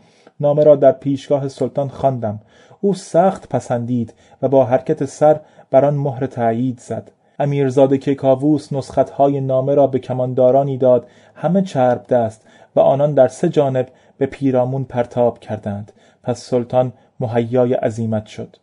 نامه 0.41 0.65
را 0.65 0.77
در 0.77 0.93
پیشگاه 0.93 1.49
سلطان 1.49 1.89
خواندم. 1.89 2.41
او 2.81 2.95
سخت 2.95 3.49
پسندید 3.49 4.15
و 4.43 4.49
با 4.49 4.65
حرکت 4.65 5.05
سر 5.05 5.41
بر 5.71 5.85
آن 5.85 5.95
مهر 5.95 6.27
تایید 6.27 6.81
زد. 6.81 7.11
امیرزاده 7.39 7.99
کیکاووس 7.99 8.73
نسختهای 8.73 9.41
نامه 9.41 9.75
را 9.75 9.87
به 9.87 9.99
کماندارانی 9.99 10.79
داد. 10.79 11.07
همه 11.35 11.63
چرب 11.63 12.07
دست 12.07 12.47
و 12.77 12.81
آنان 12.81 13.15
در 13.15 13.29
سه 13.29 13.49
جانب 13.49 13.89
به 14.19 14.27
پیرامون 14.27 14.85
پرتاب 14.85 15.39
کردند. 15.39 15.93
پس 16.23 16.43
سلطان 16.43 16.93
مهیای 17.21 17.75
عزیمت 17.75 18.27
شد. 18.27 18.57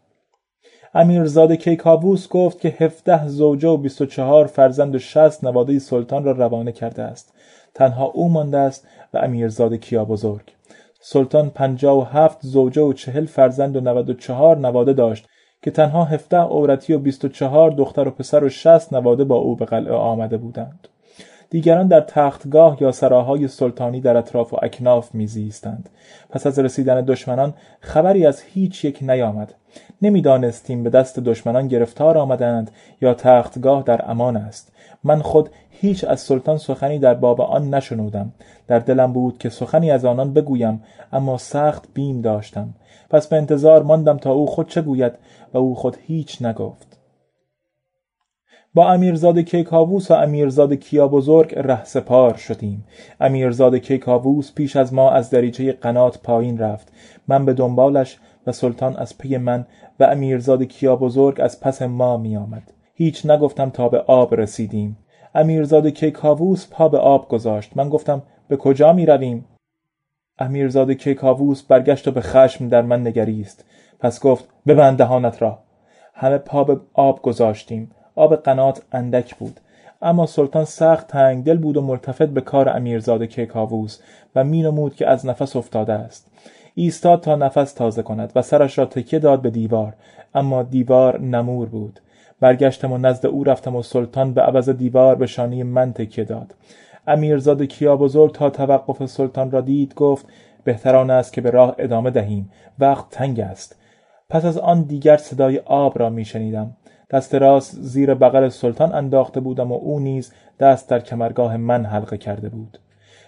امیرزاده 0.94 1.58
کیکاووس 1.58 2.28
گفت 2.28 2.60
که 2.60 2.70
هفده 2.70 3.28
زوجه 3.28 3.70
و 3.70 3.78
بیست 3.78 4.02
و 4.02 4.06
چهار 4.06 4.46
فرزند 4.46 4.96
و 4.96 5.00
شست 5.00 5.44
نواده 5.44 5.80
سلطان 5.80 6.24
را 6.24 6.32
روانه 6.32 6.72
کرده 6.72 7.04
است. 7.04 7.34
تنها 7.74 8.06
او 8.06 8.30
مانده 8.30 8.58
است 8.58 8.88
و 9.14 9.18
امیرزاده 9.18 9.78
کیا 9.78 10.06
بزرگ. 10.06 10.54
سلطان 11.02 11.50
پنجاه 11.50 11.98
و 11.98 12.02
هفت 12.02 12.38
زوجه 12.42 12.82
و 12.82 12.94
چهل 12.94 13.26
فرزند 13.26 13.76
و 13.76 13.82
نود 13.82 14.10
و 14.10 14.14
چهار 14.14 14.58
نواده 14.58 14.94
داشت 14.94 15.28
که 15.62 15.72
تنها 15.72 16.04
هفده 16.04 16.38
عورتی 16.38 16.94
و 16.94 17.00
بیست 17.00 17.26
و 17.26 17.28
چهار 17.28 17.72
دختر 17.72 18.08
و 18.08 18.12
پسر 18.12 18.44
و 18.44 18.50
شست 18.50 18.94
نواده 18.94 19.24
با 19.24 19.36
او 19.36 19.56
به 19.56 19.66
قلعه 19.66 19.94
آمده 19.94 20.38
بودند. 20.38 20.88
دیگران 21.52 21.88
در 21.88 22.02
تختگاه 22.02 22.78
یا 22.82 22.92
سراهای 22.92 23.48
سلطانی 23.48 24.02
در 24.02 24.18
اطراف 24.18 24.54
و 24.54 24.58
اکناف 24.62 25.16
میزیستند. 25.16 25.90
پس 26.30 26.48
از 26.48 26.60
رسیدن 26.60 27.02
دشمنان 27.02 27.54
خبری 27.80 28.26
از 28.26 28.42
هیچ 28.42 28.86
یک 28.86 29.00
نیامد. 29.02 29.54
نمی‌دانستیم 30.02 30.84
به 30.84 30.90
دست 30.90 31.20
دشمنان 31.20 31.68
گرفتار 31.68 32.18
آمدند 32.18 32.72
یا 33.02 33.14
تختگاه 33.14 33.84
در 33.84 34.12
امان 34.12 34.38
است. 34.38 34.72
من 35.04 35.22
خود 35.22 35.50
هیچ 35.70 36.04
از 36.04 36.20
سلطان 36.20 36.58
سخنی 36.58 37.00
در 37.00 37.14
باب 37.14 37.42
آن 37.42 37.74
نشنودم. 37.74 38.32
در 38.68 38.80
دلم 38.80 39.14
بود 39.14 39.38
که 39.38 39.50
سخنی 39.50 39.92
از 39.92 40.06
آنان 40.06 40.34
بگویم 40.34 40.84
اما 41.14 41.38
سخت 41.38 41.88
بیم 41.94 42.22
داشتم. 42.22 42.74
پس 43.10 43.28
به 43.28 43.36
انتظار 43.36 43.84
ماندم 43.84 44.18
تا 44.18 44.32
او 44.32 44.46
خود 44.48 44.70
چه 44.70 44.82
گوید 44.82 45.14
و 45.54 45.58
او 45.58 45.76
خود 45.76 45.98
هیچ 46.08 46.42
نگفت. 46.42 46.91
با 48.74 48.92
امیرزاد 48.92 49.40
کیکاووس 49.40 50.12
و 50.12 50.14
امیرزاد 50.14 50.74
کیا 50.74 51.08
بزرگ 51.08 51.54
ره 51.58 51.84
سپار 51.84 52.38
شدیم. 52.38 52.84
امیرزاد 53.20 53.76
کیکاووس 53.76 54.54
پیش 54.54 54.76
از 54.76 54.94
ما 54.94 55.12
از 55.12 55.30
دریچه 55.30 55.72
قنات 55.72 56.22
پایین 56.22 56.58
رفت. 56.58 56.92
من 57.28 57.46
به 57.46 57.54
دنبالش 57.54 58.20
و 58.48 58.52
سلطان 58.52 58.96
از 58.96 59.18
پی 59.18 59.38
من 59.38 59.66
و 60.00 60.04
امیرزاد 60.04 60.64
کیا 60.64 60.96
بزرگ 60.96 61.42
از 61.42 61.60
پس 61.60 61.82
ما 61.82 62.18
می 62.18 62.38
آمد. 62.38 62.74
هیچ 62.94 63.26
نگفتم 63.26 63.70
تا 63.70 63.90
به 63.90 64.00
آب 64.00 64.36
رسیدیم. 64.36 64.98
امیرزاد 65.36 65.88
کیکاووس 65.88 66.68
پا 66.72 66.90
به 66.90 66.98
آب 66.98 67.30
گذاشت. 67.30 67.72
من 67.76 67.90
گفتم 67.90 68.22
به 68.48 68.58
کجا 68.58 68.94
می 68.94 69.06
رویم؟ 69.06 69.46
امیرزاد 70.40 70.92
کیکاووس 70.92 71.62
برگشت 71.64 72.08
و 72.08 72.12
به 72.12 72.22
خشم 72.22 72.68
در 72.68 72.82
من 72.82 73.08
نگریست. 73.08 73.66
پس 74.00 74.20
گفت 74.20 74.50
ببند 74.68 74.98
دهانت 74.98 75.42
را. 75.42 75.60
همه 76.14 76.38
پا 76.38 76.64
به 76.64 76.80
آب 76.94 77.22
گذاشتیم. 77.22 77.92
آب 78.16 78.36
قنات 78.36 78.82
اندک 78.92 79.36
بود. 79.36 79.60
اما 80.02 80.26
سلطان 80.26 80.66
سخت 80.66 81.08
تنگ 81.08 81.44
دل 81.44 81.58
بود 81.58 81.78
و 81.78 81.82
ملتفت 81.82 82.26
به 82.26 82.42
کار 82.42 82.70
امیرزاد 82.70 83.24
کیکاووس 83.24 84.00
و 84.36 84.44
مینمود 84.44 84.96
که 84.96 85.08
از 85.08 85.26
نفس 85.26 85.56
افتاده 85.56 85.94
است. 85.94 86.32
ایستاد 86.76 87.22
تا 87.22 87.36
نفس 87.36 87.74
تازه 87.74 88.04
کند 88.04 88.32
و 88.36 88.42
سرش 88.42 88.78
را 88.78 88.86
تکیه 88.86 89.20
داد 89.20 89.42
به 89.42 89.50
دیوار. 89.50 89.94
اما 90.36 90.64
دیوار 90.64 91.20
نمور 91.20 91.70
بود. 91.70 92.00
برگشتم 92.40 92.92
و 92.92 92.98
نزد 92.98 93.26
او 93.26 93.44
رفتم 93.44 93.76
و 93.76 93.84
سلطان 93.84 94.34
به 94.34 94.42
عوض 94.42 94.70
دیوار 94.70 95.16
به 95.16 95.28
شانی 95.28 95.64
من 95.64 95.94
تکیه 95.94 96.24
داد. 96.24 96.56
امیرزاد 97.08 97.64
کیا 97.64 97.98
بزرگ 97.98 98.32
تا 98.32 98.50
توقف 98.50 99.06
سلطان 99.06 99.52
را 99.52 99.62
دید 99.62 99.94
گفت 99.94 100.26
بهتران 100.64 101.10
است 101.10 101.34
که 101.34 101.42
به 101.42 101.50
راه 101.50 101.76
ادامه 101.78 102.10
دهیم. 102.10 102.52
وقت 102.80 103.10
تنگ 103.10 103.40
است. 103.40 103.76
پس 104.30 104.46
از 104.46 104.58
آن 104.58 104.82
دیگر 104.82 105.18
صدای 105.18 105.62
آب 105.66 106.00
را 106.00 106.10
میشنیدم. 106.10 106.72
دست 107.12 107.36
راست 107.36 107.78
زیر 107.82 108.14
بغل 108.14 108.50
سلطان 108.50 108.96
انداخته 108.96 109.40
بودم 109.40 109.72
و 109.72 109.76
او 109.76 110.00
نیز 110.00 110.34
دست 110.60 110.90
در 110.90 111.00
کمرگاه 111.00 111.58
من 111.58 111.86
حلقه 111.86 112.18
کرده 112.18 112.50
بود. 112.50 112.78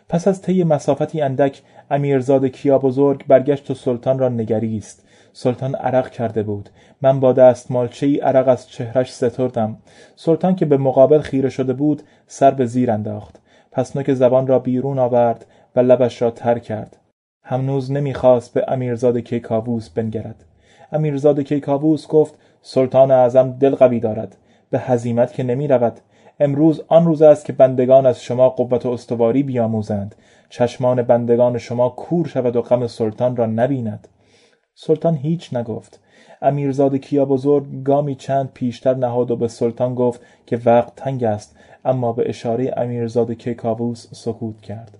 پس 0.09 0.27
از 0.27 0.41
طی 0.41 0.63
مسافتی 0.63 1.21
اندک 1.21 1.61
امیرزاد 1.91 2.45
کیا 2.45 2.79
بزرگ 2.79 3.27
برگشت 3.27 3.71
و 3.71 3.73
سلطان 3.73 4.19
را 4.19 4.29
نگریست. 4.29 5.07
سلطان 5.33 5.75
عرق 5.75 6.09
کرده 6.09 6.43
بود. 6.43 6.69
من 7.01 7.19
با 7.19 7.33
دستمالچه 7.33 8.05
ای 8.05 8.17
عرق 8.17 8.47
از 8.47 8.69
چهرش 8.69 9.13
ستردم. 9.13 9.77
سلطان 10.15 10.55
که 10.55 10.65
به 10.65 10.77
مقابل 10.77 11.19
خیره 11.19 11.49
شده 11.49 11.73
بود 11.73 12.03
سر 12.27 12.51
به 12.51 12.65
زیر 12.65 12.91
انداخت. 12.91 13.39
پس 13.71 13.95
نوک 13.95 14.13
زبان 14.13 14.47
را 14.47 14.59
بیرون 14.59 14.99
آورد 14.99 15.45
و 15.75 15.79
لبش 15.79 16.21
را 16.21 16.31
تر 16.31 16.59
کرد. 16.59 16.97
همنوز 17.43 17.91
نمی‌خواست 17.91 18.53
به 18.53 18.65
امیرزاد 18.67 19.17
کیکاووس 19.17 19.89
بنگرد. 19.89 20.45
امیرزاد 20.91 21.39
کیکاووس 21.39 22.07
گفت 22.07 22.33
سلطان 22.65 23.12
اعظم 23.12 23.51
دل 23.51 23.75
قوی 23.75 24.00
دارد. 24.00 24.38
به 24.70 24.79
هزیمت 24.79 25.34
که 25.34 25.43
نمی 25.43 25.67
رود 25.67 26.00
امروز 26.39 26.82
آن 26.88 27.05
روز 27.05 27.22
است 27.22 27.46
که 27.46 27.53
بندگان 27.53 28.05
از 28.05 28.24
شما 28.24 28.50
قوت 28.50 28.86
و 28.86 28.89
استواری 28.89 29.43
بیاموزند. 29.43 30.15
چشمان 30.50 31.01
بندگان 31.01 31.58
شما 31.58 31.89
کور 31.89 32.27
شود 32.27 32.55
و 32.55 32.62
غم 32.62 32.88
سلطان 32.88 33.36
را 33.36 33.46
نبیند. 33.46 34.08
سلطان 34.75 35.15
هیچ 35.15 35.53
نگفت. 35.53 36.00
امیرزاد 36.41 36.96
کیا 36.96 37.25
بزرگ 37.25 37.84
گامی 37.84 38.15
چند 38.15 38.50
پیشتر 38.53 38.93
نهاد 38.93 39.32
و 39.32 39.36
به 39.36 39.48
سلطان 39.48 39.96
گفت 39.96 40.22
که 40.46 40.60
وقت 40.65 40.96
تنگ 40.96 41.24
است. 41.24 41.58
اما 41.86 42.13
به 42.13 42.29
اشاره 42.29 42.74
امیرزاد 42.77 43.32
کیکاووس 43.32 44.08
سکوت 44.12 44.62
کرد. 44.62 44.98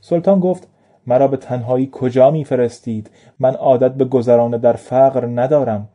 سلطان 0.00 0.40
گفت 0.40 0.68
مرا 1.06 1.28
به 1.28 1.36
تنهایی 1.36 1.88
کجا 1.92 2.30
میفرستید؟ 2.30 3.10
من 3.38 3.54
عادت 3.54 3.94
به 3.94 4.04
گذرانه 4.04 4.58
در 4.58 4.72
فقر 4.72 5.26
ندارم. 5.26 5.88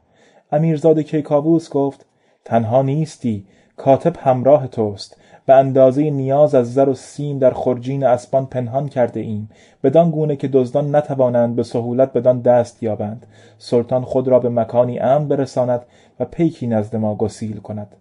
امیرزاد 0.52 1.00
کیکاووس 1.00 1.70
گفت 1.70 2.06
تنها 2.46 2.82
نیستی 2.82 3.46
کاتب 3.78 4.16
همراه 4.18 4.68
توست. 4.68 5.18
به 5.46 5.54
اندازه 5.54 6.10
نیاز 6.10 6.56
از 6.56 6.74
زر 6.74 6.90
و 6.90 6.94
سیم 6.94 7.40
در 7.40 7.52
خرجین 7.52 8.04
اسبان 8.04 8.46
پنهان 8.46 8.88
کرده 8.88 9.20
ایم. 9.20 9.50
بدان 9.84 10.12
گونه 10.12 10.36
که 10.36 10.48
دزدان 10.48 10.96
نتوانند 10.96 11.56
به 11.56 11.64
سهولت 11.64 12.14
بدان 12.14 12.42
دست 12.42 12.84
یابند. 12.84 13.26
سلطان 13.58 14.04
خود 14.04 14.28
را 14.28 14.40
به 14.40 14.50
مکانی 14.50 15.00
امن 15.00 15.28
برساند 15.28 15.86
و 16.20 16.26
پیکی 16.26 16.68
نزد 16.68 16.96
ما 16.96 17.16
گسیل 17.16 17.58
کند. 17.58 17.96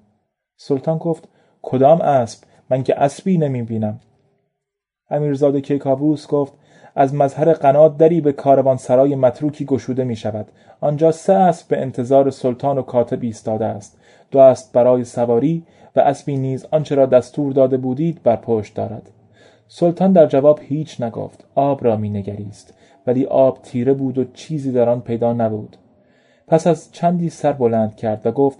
سلطان 0.57 0.99
گفت 0.99 1.29
کدام 1.63 2.01
اسب؟ 2.01 2.45
من 2.71 2.83
که 2.83 3.01
اسبی 3.01 3.39
نمی 3.39 3.63
بینم 3.63 4.01
امیرزاده 5.11 5.61
کیکاووس 5.61 6.27
گفت 6.27 6.53
از 6.97 7.15
مظهر 7.15 7.53
قنات 7.53 7.97
دری 7.97 8.21
به 8.21 8.35
سرای 8.79 9.15
متروکی 9.15 9.65
گشوده 9.65 10.05
می 10.05 10.17
شود 10.17 10.47
آنجا 10.81 11.13
سه 11.13 11.33
اسب 11.33 11.69
به 11.69 11.81
انتظار 11.81 12.31
سلطان 12.31 12.79
و 12.79 12.83
کاتب 12.83 13.23
ایستاده 13.23 13.65
است. 13.65 13.99
دو 14.31 14.39
اسب 14.39 14.73
برای 14.73 15.05
سواری 15.05 15.63
و 15.97 16.01
اسبی 16.01 16.37
نیز 16.37 16.67
آنچه 16.71 16.95
را 16.95 17.07
دستور 17.07 17.53
داده 17.53 17.77
بودید 17.77 18.23
بر 18.23 18.37
پشت 18.37 18.75
دارد. 18.75 19.11
سلطان 19.69 20.13
در 20.13 20.27
جواب 20.27 20.61
هیچ 20.63 21.01
نگفت. 21.01 21.45
آب 21.55 21.85
را 21.85 21.97
می 21.97 22.11
نگریست 22.11 22.75
ولی 23.07 23.25
آب 23.25 23.63
تیره 23.63 23.95
بود 23.95 24.19
و 24.19 24.25
چیزی 24.25 24.73
در 24.73 24.89
آن 24.89 25.01
پیدا 25.01 25.33
نبود. 25.33 25.77
پس 26.49 26.67
از 26.67 26.93
چندی 26.93 27.31
سر 27.31 27.53
بلند 27.53 27.97
کرد 27.97 28.27
و 28.27 28.33
گفت 28.33 28.59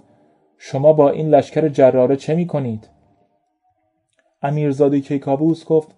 شما 0.57 0.93
با 0.93 1.09
این 1.09 1.29
لشکر 1.29 1.67
جراره 1.67 2.15
چه 2.15 2.35
می 2.35 2.47
کنید؟ 2.47 2.89
امیرزاده 4.41 4.99
کیکاووس 4.99 5.65
گفت 5.65 5.95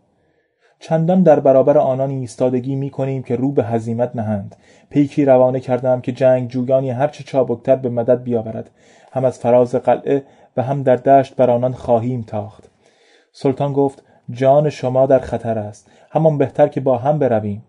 چندان 0.80 1.24
در 1.24 1.40
برابر 1.40 1.78
آنان 1.78 2.10
ایستادگی 2.10 2.76
می 2.76 2.90
کنیم 2.90 3.24
که 3.24 3.36
رو 3.36 3.52
به 3.52 3.64
هزیمت 3.64 4.16
نهند. 4.16 4.56
پیکی 4.90 5.26
روانه 5.26 5.60
کردم 5.60 6.02
که 6.02 6.12
جنگ 6.12 6.50
جویانی 6.50 6.90
هرچه 6.90 7.24
چابکتر 7.24 7.76
به 7.76 7.90
مدد 7.90 8.24
بیاورد. 8.24 8.70
هم 9.12 9.26
از 9.26 9.40
فراز 9.40 9.76
قلعه 9.76 10.24
و 10.58 10.64
هم 10.64 10.84
در 10.84 10.96
دشت 10.96 11.36
بر 11.36 11.50
آنان 11.50 11.74
خواهیم 11.74 12.22
تاخت. 12.22 12.70
سلطان 13.32 13.74
گفت 13.74 14.04
جان 14.32 14.70
شما 14.70 15.06
در 15.06 15.20
خطر 15.20 15.60
است. 15.60 15.92
همان 16.12 16.38
بهتر 16.38 16.68
که 16.68 16.82
با 16.82 16.98
هم 16.98 17.20
برویم. 17.20 17.64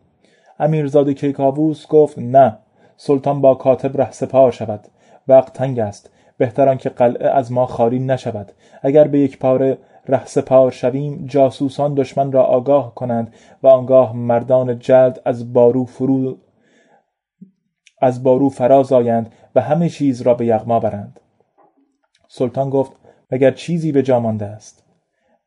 امیرزاده 0.61 1.15
کیکاووس 1.15 1.87
گفت 1.87 2.19
نه 2.19 2.59
سلطان 2.97 3.41
با 3.41 3.55
کاتب 3.55 4.01
ره 4.01 4.11
سپار 4.11 4.53
شود. 4.53 4.81
وقت 5.29 5.53
تنگ 5.53 5.79
است. 5.79 6.11
بهتر 6.39 6.75
که 6.75 6.89
قلعه 6.89 7.29
از 7.29 7.53
ما 7.53 7.67
خالی 7.67 7.99
نشود. 7.99 8.53
اگر 8.83 9.09
به 9.09 9.19
یک 9.19 9.39
پاره 9.39 9.79
ره 10.09 10.27
سپار 10.27 10.71
شویم 10.71 11.27
جاسوسان 11.27 11.95
دشمن 11.95 12.33
را 12.33 12.43
آگاه 12.43 12.95
کنند 12.95 13.35
و 13.63 13.67
آنگاه 13.67 14.17
مردان 14.17 14.79
جلد 14.79 15.23
از 15.25 15.53
بارو 15.53 15.85
فرو 15.85 16.37
از 18.01 18.23
بارو 18.23 18.49
فراز 18.49 18.93
آیند 18.93 19.33
و 19.55 19.61
همه 19.61 19.89
چیز 19.89 20.23
را 20.23 20.35
به 20.35 20.47
یغما 20.47 20.81
برند. 20.81 21.21
سلطان 22.29 22.71
گفت 22.71 22.93
مگر 23.31 23.51
چیزی 23.51 23.93
به 23.93 24.03
جا 24.03 24.21
مانده 24.21 24.47
است؟ 24.47 24.85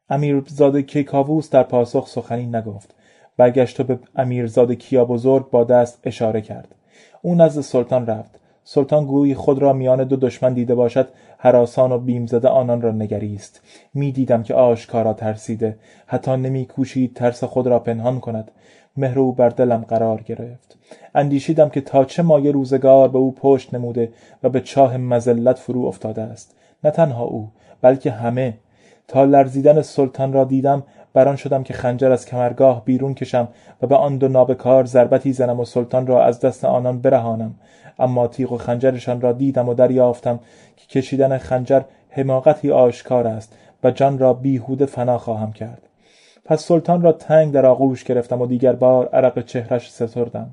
امیرزاده 0.09 0.81
کیکاووس 0.81 1.49
در 1.49 1.63
پاسخ 1.63 2.07
سخنی 2.07 2.45
نگفت. 2.45 2.95
برگشت 3.37 3.79
و 3.79 3.83
به 3.83 3.99
امیرزاده 4.15 4.75
کیا 4.75 5.05
بزرگ 5.05 5.49
با 5.49 5.63
دست 5.63 5.99
اشاره 6.03 6.41
کرد. 6.41 6.75
او 7.21 7.35
نزد 7.35 7.61
سلطان 7.61 8.05
رفت. 8.05 8.39
سلطان 8.65 9.05
گویی 9.05 9.35
خود 9.35 9.59
را 9.59 9.73
میان 9.73 10.03
دو 10.03 10.15
دشمن 10.15 10.53
دیده 10.53 10.75
باشد 10.75 11.07
حراسان 11.37 11.91
و 11.91 11.97
بیم 11.97 12.25
زده 12.25 12.47
آنان 12.47 12.81
را 12.81 12.91
نگریست. 12.91 13.61
می‌دیدم 13.93 14.43
که 14.43 14.53
آشکارا 14.53 15.13
ترسیده 15.13 15.77
حتی 16.07 16.31
نمیکوشید 16.31 17.13
ترس 17.13 17.43
خود 17.43 17.67
را 17.67 17.79
پنهان 17.79 18.19
کند. 18.19 18.51
مهر 18.97 19.19
او 19.19 19.33
بر 19.33 19.49
دلم 19.49 19.85
قرار 19.87 20.21
گرفت. 20.21 20.77
اندیشیدم 21.15 21.69
که 21.69 21.81
تا 21.81 22.05
چه 22.05 22.23
مایه 22.23 22.51
روزگار 22.51 23.07
به 23.07 23.17
او 23.17 23.31
پشت 23.31 23.73
نموده 23.73 24.11
و 24.43 24.49
به 24.49 24.61
چاه 24.61 24.97
مزلت 24.97 25.59
فرو 25.59 25.85
افتاده 25.85 26.21
است. 26.21 26.55
نه 26.83 26.91
تنها 26.91 27.23
او 27.23 27.49
بلکه 27.81 28.11
همه. 28.11 28.53
تا 29.07 29.23
لرزیدن 29.23 29.81
سلطان 29.81 30.33
را 30.33 30.43
دیدم 30.43 30.83
بران 31.13 31.35
شدم 31.35 31.63
که 31.63 31.73
خنجر 31.73 32.11
از 32.11 32.25
کمرگاه 32.25 32.85
بیرون 32.85 33.13
کشم 33.13 33.47
و 33.81 33.87
به 33.87 33.95
آن 33.95 34.17
دو 34.17 34.27
نابکار 34.27 34.85
ضربتی 34.85 35.33
زنم 35.33 35.59
و 35.59 35.65
سلطان 35.65 36.07
را 36.07 36.25
از 36.25 36.39
دست 36.39 36.65
آنان 36.65 36.99
برهانم. 37.01 37.55
اما 37.99 38.27
تیغ 38.27 38.51
و 38.51 38.57
خنجرشان 38.57 39.21
را 39.21 39.31
دیدم 39.31 39.69
و 39.69 39.73
دریافتم 39.73 40.39
که 40.77 40.87
کشیدن 40.87 41.37
خنجر 41.37 41.81
حماقتی 42.09 42.71
آشکار 42.71 43.27
است 43.27 43.57
و 43.83 43.91
جان 43.91 44.19
را 44.19 44.33
بیهوده 44.33 44.85
فنا 44.85 45.17
خواهم 45.17 45.51
کرد. 45.51 45.89
پس 46.45 46.63
سلطان 46.63 47.01
را 47.01 47.11
تنگ 47.11 47.53
در 47.53 47.65
آغوش 47.65 48.03
گرفتم 48.03 48.41
و 48.41 48.45
دیگر 48.45 48.73
بار 48.73 49.07
عرق 49.07 49.45
چهرش 49.45 49.91
ستردم. 49.91 50.49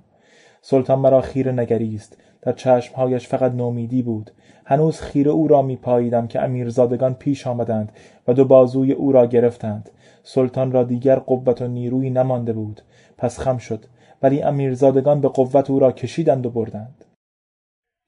سلطان 0.62 0.98
مرا 0.98 1.20
خیره 1.20 1.52
نگریست 1.52 2.16
در 2.42 2.52
چشمهایش 2.52 3.28
فقط 3.28 3.52
نومیدی 3.52 4.02
بود. 4.02 4.30
هنوز 4.64 5.00
خیره 5.00 5.30
او 5.30 5.48
را 5.48 5.62
میپاییدم 5.62 6.26
که 6.26 6.40
امیرزادگان 6.40 7.14
پیش 7.14 7.46
آمدند 7.46 7.92
و 8.28 8.32
دو 8.32 8.44
بازوی 8.44 8.92
او 8.92 9.12
را 9.12 9.26
گرفتند. 9.26 9.90
سلطان 10.22 10.72
را 10.72 10.82
دیگر 10.82 11.18
قوت 11.18 11.62
و 11.62 11.66
نیرویی 11.66 12.10
نمانده 12.10 12.52
بود. 12.52 12.82
پس 13.18 13.38
خم 13.38 13.58
شد. 13.58 13.84
ولی 14.22 14.42
امیرزادگان 14.42 15.20
به 15.20 15.28
قوت 15.28 15.70
او 15.70 15.78
را 15.78 15.92
کشیدند 15.92 16.46
و 16.46 16.50
بردند. 16.50 17.04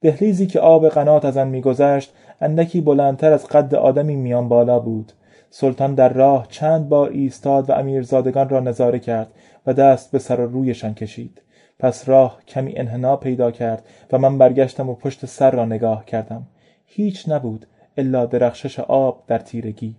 دهلیزی 0.03 0.47
که 0.47 0.59
آب 0.59 0.87
قنات 0.87 1.25
از 1.25 1.37
آن 1.37 1.47
میگذشت 1.47 2.13
اندکی 2.41 2.81
بلندتر 2.81 3.33
از 3.33 3.47
قد 3.47 3.75
آدمی 3.75 4.15
میان 4.15 4.49
بالا 4.49 4.79
بود. 4.79 5.13
سلطان 5.49 5.95
در 5.95 6.13
راه 6.13 6.47
چند 6.49 6.89
بار 6.89 7.09
ایستاد 7.09 7.69
و 7.69 7.73
امیرزادگان 7.73 8.49
را 8.49 8.59
نظاره 8.59 8.99
کرد 8.99 9.27
و 9.67 9.73
دست 9.73 10.11
به 10.11 10.19
سر 10.19 10.39
و 10.39 10.51
رویشان 10.51 10.93
کشید. 10.93 11.41
پس 11.79 12.09
راه 12.09 12.39
کمی 12.47 12.77
انحنا 12.77 13.15
پیدا 13.15 13.51
کرد 13.51 13.85
و 14.11 14.17
من 14.17 14.37
برگشتم 14.37 14.89
و 14.89 14.95
پشت 14.95 15.25
سر 15.25 15.51
را 15.51 15.65
نگاه 15.65 16.05
کردم. 16.05 16.47
هیچ 16.85 17.29
نبود 17.29 17.65
الا 17.97 18.25
درخشش 18.25 18.79
آب 18.79 19.23
در 19.27 19.39
تیرگی. 19.39 19.95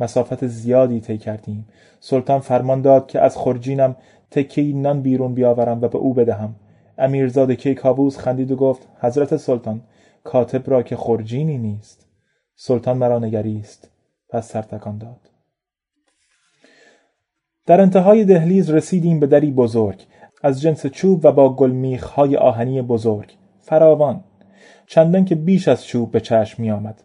مسافت 0.00 0.46
زیادی 0.46 1.00
طی 1.00 1.18
کردیم. 1.18 1.68
سلطان 2.00 2.40
فرمان 2.40 2.82
داد 2.82 3.06
که 3.06 3.20
از 3.20 3.36
خرجینم 3.36 3.96
تکی 4.30 4.72
نان 4.72 5.02
بیرون 5.02 5.34
بیاورم 5.34 5.80
و 5.82 5.88
به 5.88 5.98
او 5.98 6.14
بدهم. 6.14 6.54
امیرزاده 6.98 7.56
کیکاووس 7.56 8.18
خندید 8.18 8.50
و 8.50 8.56
گفت 8.56 8.88
حضرت 9.00 9.36
سلطان 9.36 9.80
کاتب 10.24 10.70
را 10.70 10.82
که 10.82 10.96
خرجینی 10.96 11.58
نیست. 11.58 12.06
سلطان 12.56 12.96
مرا 12.96 13.18
نگریست. 13.18 13.90
پس 14.28 14.48
سرتکان 14.48 14.98
داد. 14.98 15.30
در 17.66 17.80
انتهای 17.80 18.24
دهلیز 18.24 18.70
رسیدیم 18.70 19.20
به 19.20 19.26
دری 19.26 19.50
بزرگ. 19.50 20.06
از 20.42 20.60
جنس 20.60 20.86
چوب 20.86 21.24
و 21.24 21.32
با 21.32 21.72
های 22.14 22.36
آهنی 22.36 22.82
بزرگ. 22.82 23.32
فراوان. 23.60 24.24
چندان 24.86 25.24
که 25.24 25.34
بیش 25.34 25.68
از 25.68 25.86
چوب 25.86 26.10
به 26.10 26.20
چشم 26.20 26.62
می 26.62 26.70
آمد. 26.70 27.02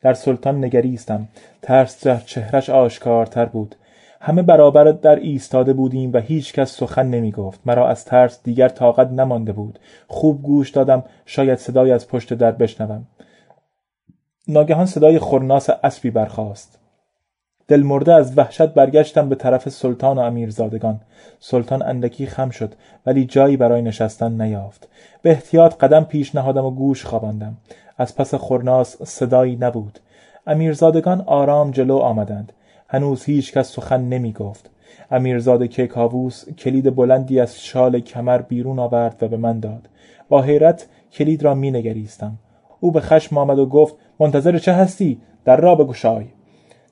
در 0.00 0.14
سلطان 0.14 0.64
نگریستم. 0.64 1.28
ترس 1.62 2.06
در 2.06 2.16
چهرش 2.16 2.70
آشکارتر 2.70 3.44
بود. 3.44 3.74
همه 4.26 4.42
برابر 4.42 4.84
در 4.84 5.16
ایستاده 5.16 5.72
بودیم 5.72 6.12
و 6.12 6.18
هیچ 6.18 6.52
کس 6.52 6.70
سخن 6.70 7.06
نمی 7.06 7.32
گفت 7.32 7.60
مرا 7.66 7.88
از 7.88 8.04
ترس 8.04 8.40
دیگر 8.42 8.68
طاقت 8.68 9.10
نمانده 9.10 9.52
بود. 9.52 9.78
خوب 10.08 10.42
گوش 10.42 10.70
دادم. 10.70 11.04
شاید 11.26 11.58
صدای 11.58 11.90
از 11.90 12.08
پشت 12.08 12.34
در 12.34 12.52
بشنوم. 12.52 13.06
ناگهان 14.48 14.86
صدای 14.86 15.18
خورناس 15.18 15.70
اسبی 15.70 16.10
برخاست. 16.10 16.78
دلمرده 17.68 18.14
از 18.14 18.38
وحشت 18.38 18.66
برگشتم 18.66 19.28
به 19.28 19.34
طرف 19.34 19.68
سلطان 19.68 20.18
و 20.18 20.20
امیرزادگان. 20.20 21.00
سلطان 21.40 21.82
اندکی 21.82 22.26
خم 22.26 22.50
شد 22.50 22.74
ولی 23.06 23.24
جایی 23.24 23.56
برای 23.56 23.82
نشستن 23.82 24.42
نیافت. 24.42 24.88
به 25.22 25.30
احتیاط 25.30 25.76
قدم 25.76 26.04
پیش 26.04 26.34
نهادم 26.34 26.64
و 26.64 26.70
گوش 26.70 27.04
خواباندم. 27.04 27.56
از 27.98 28.16
پس 28.16 28.34
خورناس 28.34 29.02
صدایی 29.02 29.56
نبود. 29.56 29.98
امیرزادگان 30.46 31.20
آرام 31.20 31.70
جلو 31.70 31.96
آمدند. 31.96 32.52
هنوز 32.94 33.24
هیچ 33.24 33.52
کس 33.52 33.72
سخن 33.72 34.00
نمی 34.00 34.32
گفت 34.32 34.70
امیرزاده 35.10 35.68
کیکاووس 35.68 36.48
کلید 36.48 36.96
بلندی 36.96 37.40
از 37.40 37.60
شال 37.60 38.00
کمر 38.00 38.42
بیرون 38.42 38.78
آورد 38.78 39.22
و 39.22 39.28
به 39.28 39.36
من 39.36 39.60
داد. 39.60 39.88
با 40.28 40.42
حیرت 40.42 40.86
کلید 41.12 41.42
را 41.42 41.54
می 41.54 41.70
نگریستم 41.70 42.38
او 42.80 42.92
به 42.92 43.00
خشم 43.00 43.38
آمد 43.38 43.58
و 43.58 43.66
گفت 43.66 43.94
منتظر 44.20 44.58
چه 44.58 44.72
هستی؟ 44.72 45.20
در 45.44 45.56
را 45.56 45.74
بگشای. 45.74 46.24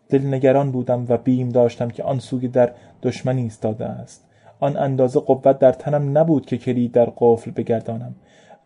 دلنگران 0.09 0.71
بودم 0.71 1.07
و 1.09 1.17
بیم 1.17 1.49
داشتم 1.49 1.91
که 1.91 2.03
آن 2.03 2.19
سوی 2.19 2.49
در 2.49 2.73
دشمنی 3.03 3.43
ایستاده 3.43 3.87
است. 3.87 4.25
آن 4.61 4.77
اندازه 4.77 5.21
قوت 5.21 5.59
در 5.59 5.73
تنم 5.73 6.19
نبود 6.19 6.47
که 6.47 6.59
کلید 6.59 6.93
در 6.93 7.13
قفل 7.17 7.51
بگردانم. 7.51 8.15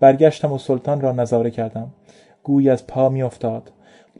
برگشتم 0.00 0.52
و 0.52 0.58
سلطان 0.58 1.00
را 1.00 1.12
نظاره 1.12 1.50
کردم. 1.50 1.90
گوی 2.42 2.70
از 2.70 2.86
پا 2.86 3.08
میافتاد. 3.08 3.72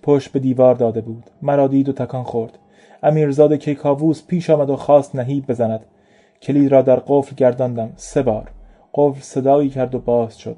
پشت 0.03 0.33
به 0.33 0.39
دیوار 0.39 0.75
داده 0.75 1.01
بود. 1.01 1.25
مرا 1.43 1.67
دید 1.67 1.89
و 1.89 1.93
تکان 1.93 2.23
خورد. 2.23 2.59
امیرزاد 3.03 3.53
کیکاووس 3.53 4.27
پیش 4.27 4.51
آمد 4.51 4.71
و 4.71 4.77
خواست 4.77 5.17
نهیب 5.17 5.47
بزند. 5.47 5.81
کلید 6.43 6.73
را 6.73 6.83
در 6.83 6.97
قفل 6.97 7.37
گرداندم. 7.37 7.93
سه 7.97 8.23
بار. 8.23 8.51
قفل 8.95 9.21
صدایی 9.21 9.71
کرد 9.71 9.95
و 9.95 9.99
باز 9.99 10.39
شد. 10.39 10.57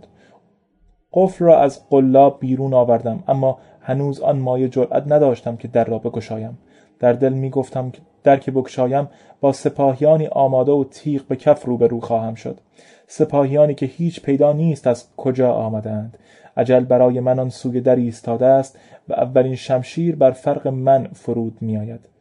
قفل 1.12 1.44
را 1.44 1.60
از 1.60 1.88
قلاب 1.88 2.40
بیرون 2.40 2.74
آوردم 2.74 3.24
اما 3.28 3.58
هنوز 3.80 4.20
آن 4.20 4.38
مایه 4.38 4.68
جرأت 4.68 5.04
نداشتم 5.06 5.56
که 5.56 5.68
در 5.68 5.84
را 5.84 5.98
بگشایم. 5.98 6.58
در 6.98 7.12
دل 7.12 7.32
می 7.32 7.50
گفتم 7.50 7.90
که 7.90 8.00
در 8.24 8.36
که 8.36 8.50
بگشایم 8.50 9.08
با 9.40 9.52
سپاهیانی 9.52 10.26
آماده 10.26 10.72
و 10.72 10.84
تیغ 10.84 11.22
به 11.22 11.36
کف 11.36 11.64
روبرو 11.64 12.00
خواهم 12.00 12.34
شد. 12.34 12.60
سپاهیانی 13.06 13.74
که 13.74 13.86
هیچ 13.86 14.22
پیدا 14.22 14.52
نیست 14.52 14.86
از 14.86 15.04
کجا 15.16 15.52
آمدند. 15.52 16.18
عجل 16.56 16.84
برای 16.84 17.20
من 17.20 17.38
آن 17.38 17.48
سوی 17.48 17.80
در 17.80 17.96
ایستاده 17.96 18.46
است 18.46 18.78
و 19.08 19.12
اولین 19.12 19.54
شمشیر 19.54 20.16
بر 20.16 20.30
فرق 20.30 20.68
من 20.68 21.08
فرود 21.14 21.58
میآید 21.60 22.17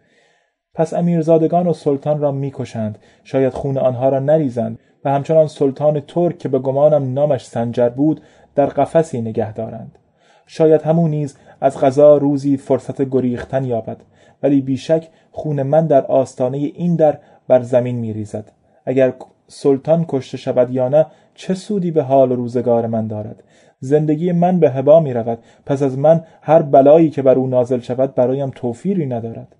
پس 0.77 0.93
امیرزادگان 0.93 1.67
و 1.67 1.73
سلطان 1.73 2.19
را 2.19 2.31
می‌کشند. 2.31 2.97
شاید 3.23 3.53
خون 3.53 3.77
آنها 3.77 4.09
را 4.09 4.19
نریزند. 4.19 4.79
و 5.05 5.11
همچنان 5.11 5.47
سلطان 5.47 5.99
ترک 5.99 6.37
که 6.37 6.49
به 6.49 6.59
گمانم 6.59 7.13
نامش 7.13 7.45
سنجر 7.45 7.89
بود 7.89 8.21
در 8.55 8.65
قفسی 8.65 9.21
نگه 9.21 9.53
دارند. 9.53 9.97
شاید 10.47 10.81
همون 10.81 11.09
نیز 11.09 11.37
از 11.61 11.79
غذا 11.79 12.17
روزی 12.17 12.57
فرصت 12.57 13.01
گریختن 13.01 13.65
یابد. 13.65 13.97
ولی 14.43 14.61
بیشک 14.61 15.07
خون 15.31 15.63
من 15.63 15.87
در 15.87 16.05
آستانه 16.05 16.57
این 16.57 16.95
در 16.95 17.17
بر 17.47 17.61
زمین 17.61 17.95
میریزد. 17.95 18.51
اگر 18.85 19.13
سلطان 19.47 20.05
کشته 20.07 20.37
شود 20.37 20.71
یا 20.71 20.89
نه 20.89 21.05
چه 21.35 21.53
سودی 21.53 21.91
به 21.91 22.03
حال 22.03 22.31
و 22.31 22.35
روزگار 22.35 22.87
من 22.87 23.07
دارد؟ 23.07 23.43
زندگی 23.79 24.31
من 24.31 24.59
به 24.59 24.69
هوا 24.69 24.99
می 24.99 25.13
رود 25.13 25.39
پس 25.65 25.83
از 25.83 25.97
من 25.97 26.23
هر 26.41 26.61
بلایی 26.61 27.09
که 27.09 27.21
بر 27.21 27.35
او 27.35 27.47
نازل 27.47 27.79
شود 27.79 28.15
برایم 28.15 28.51
توفیری 28.55 29.05
ندارد. 29.05 29.55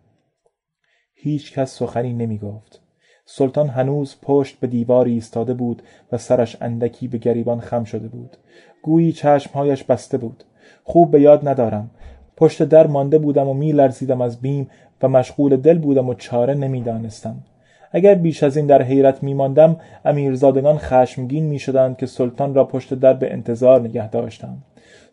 هیچ 1.27 1.53
کس 1.53 1.75
سخنی 1.79 2.13
نمی 2.13 2.37
گفت 2.37 2.81
سلطان 3.25 3.67
هنوز 3.67 4.15
پشت 4.21 4.59
به 4.59 4.67
دیواری 4.67 5.13
ایستاده 5.13 5.53
بود 5.53 5.81
و 6.11 6.17
سرش 6.17 6.57
اندکی 6.61 7.07
به 7.07 7.17
گریبان 7.17 7.59
خم 7.59 7.83
شده 7.83 8.07
بود. 8.07 8.37
گویی 8.83 9.11
چشمهایش 9.11 9.83
بسته 9.83 10.17
بود. 10.17 10.43
خوب 10.83 11.11
به 11.11 11.21
یاد 11.21 11.47
ندارم. 11.47 11.89
پشت 12.37 12.63
در 12.63 12.87
مانده 12.87 13.17
بودم 13.17 13.47
و 13.47 13.53
می 13.53 13.71
لرزیدم 13.71 14.21
از 14.21 14.41
بیم 14.41 14.69
و 15.01 15.07
مشغول 15.07 15.55
دل 15.55 15.77
بودم 15.77 16.09
و 16.09 16.13
چاره 16.13 16.53
نمی‌دانستم. 16.53 17.35
اگر 17.91 18.15
بیش 18.15 18.43
از 18.43 18.57
این 18.57 18.65
در 18.65 18.81
حیرت 18.81 19.23
میماندم 19.23 19.79
امیرزادگان 20.05 20.77
خشمگین 20.77 21.45
می‌شدند 21.45 21.97
که 21.97 22.05
سلطان 22.05 22.53
را 22.53 22.65
پشت 22.65 22.93
در 22.93 23.13
به 23.13 23.33
انتظار 23.33 23.81
نگه 23.81 24.09
داشتم 24.09 24.57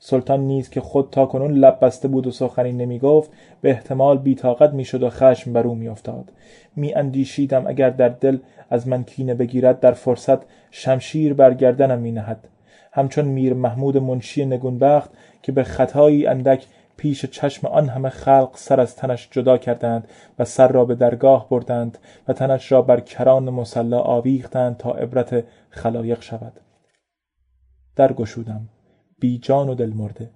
سلطان 0.07 0.40
نیز 0.40 0.71
که 0.71 0.81
خود 0.81 1.09
تا 1.11 1.27
کنون 1.27 1.53
لب 1.53 1.79
بسته 1.81 2.09
بود 2.09 2.27
و 2.27 2.31
سخنی 2.31 2.73
نمی 2.73 2.99
گفت 2.99 3.31
به 3.61 3.71
احتمال 3.71 4.19
بیتاقت 4.19 4.73
می‌شد 4.73 5.03
و 5.03 5.11
خشم 5.11 5.53
بر 5.53 5.67
او 5.67 5.75
میافتاد. 5.75 6.33
می 6.77 6.95
اندیشیدم 6.95 7.67
اگر 7.67 7.90
در 7.90 8.09
دل 8.09 8.38
از 8.71 8.88
من 8.88 9.05
کینه 9.05 9.35
بگیرد 9.35 9.81
در 9.81 9.93
فرصت 9.93 10.38
شمشیر 10.71 11.35
بر 11.35 11.55
گردنم 11.55 11.99
می 11.99 12.12
نهد 12.12 12.49
همچون 12.93 13.25
میر 13.25 13.55
محمود 13.55 13.97
منشی 13.97 14.45
نگونبخت 14.45 15.11
که 15.43 15.53
به 15.53 15.64
خطایی 15.64 16.27
اندک 16.27 16.67
پیش 16.97 17.27
چشم 17.27 17.67
آن 17.67 17.88
همه 17.88 18.09
خلق 18.09 18.51
سر 18.55 18.81
از 18.81 18.97
تنش 18.97 19.29
جدا 19.31 19.59
کردند 19.59 20.09
و 20.38 20.45
سر 20.45 20.69
را 20.69 20.85
به 20.85 20.95
درگاه 20.95 21.49
بردند 21.49 21.99
و 22.29 22.33
تنش 22.33 22.73
را 22.73 22.83
بر 22.83 23.01
کران 23.01 23.51
مسلا 23.51 24.01
آویختند 24.01 24.77
تا 24.77 24.90
عبرت 24.90 25.45
خلایق 25.71 26.23
شود. 26.23 26.61
در 27.97 28.12
بی 29.20 29.38
جان 29.38 29.68
و 29.68 29.74
دل 29.74 29.92
مرده. 29.94 30.31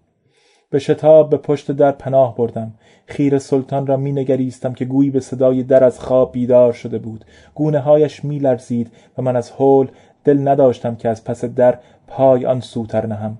به 0.71 0.79
شتاب 0.79 1.31
به 1.31 1.37
پشت 1.37 1.73
در 1.73 1.93
پناه 1.93 2.37
بردم. 2.37 2.75
خیر 3.07 3.39
سلطان 3.39 3.87
را 3.87 3.97
می 3.97 4.13
نگریستم 4.13 4.73
که 4.73 4.85
گویی 4.85 5.11
به 5.11 5.21
صدای 5.21 5.63
در 5.63 5.85
از 5.85 6.01
خواب 6.01 6.33
بیدار 6.33 6.73
شده 6.73 6.99
بود. 6.99 7.25
گونه 7.55 7.79
هایش 7.79 8.25
می 8.25 8.39
لرزید 8.39 8.93
و 9.19 9.23
من 9.23 9.37
از 9.37 9.51
حول 9.51 9.89
دل 10.25 10.49
نداشتم 10.49 10.97
که 10.97 11.09
از 11.09 11.25
پس 11.25 11.45
در 11.45 11.79
پای 12.07 12.47
آن 12.47 12.61
سوتر 12.61 13.07
نهم. 13.07 13.39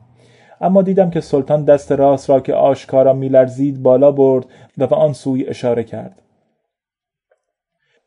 اما 0.61 0.83
دیدم 0.83 1.11
که 1.11 1.21
سلطان 1.21 1.65
دست 1.65 1.93
راست 1.93 2.31
را 2.31 2.41
که 2.41 2.55
آشکارا 2.55 3.13
میلرزید 3.13 3.83
بالا 3.83 4.13
برد 4.13 4.47
و 4.79 4.87
به 4.87 4.97
آن 4.97 5.13
سوی 5.13 5.47
اشاره 5.47 5.85
کرد. 5.85 6.23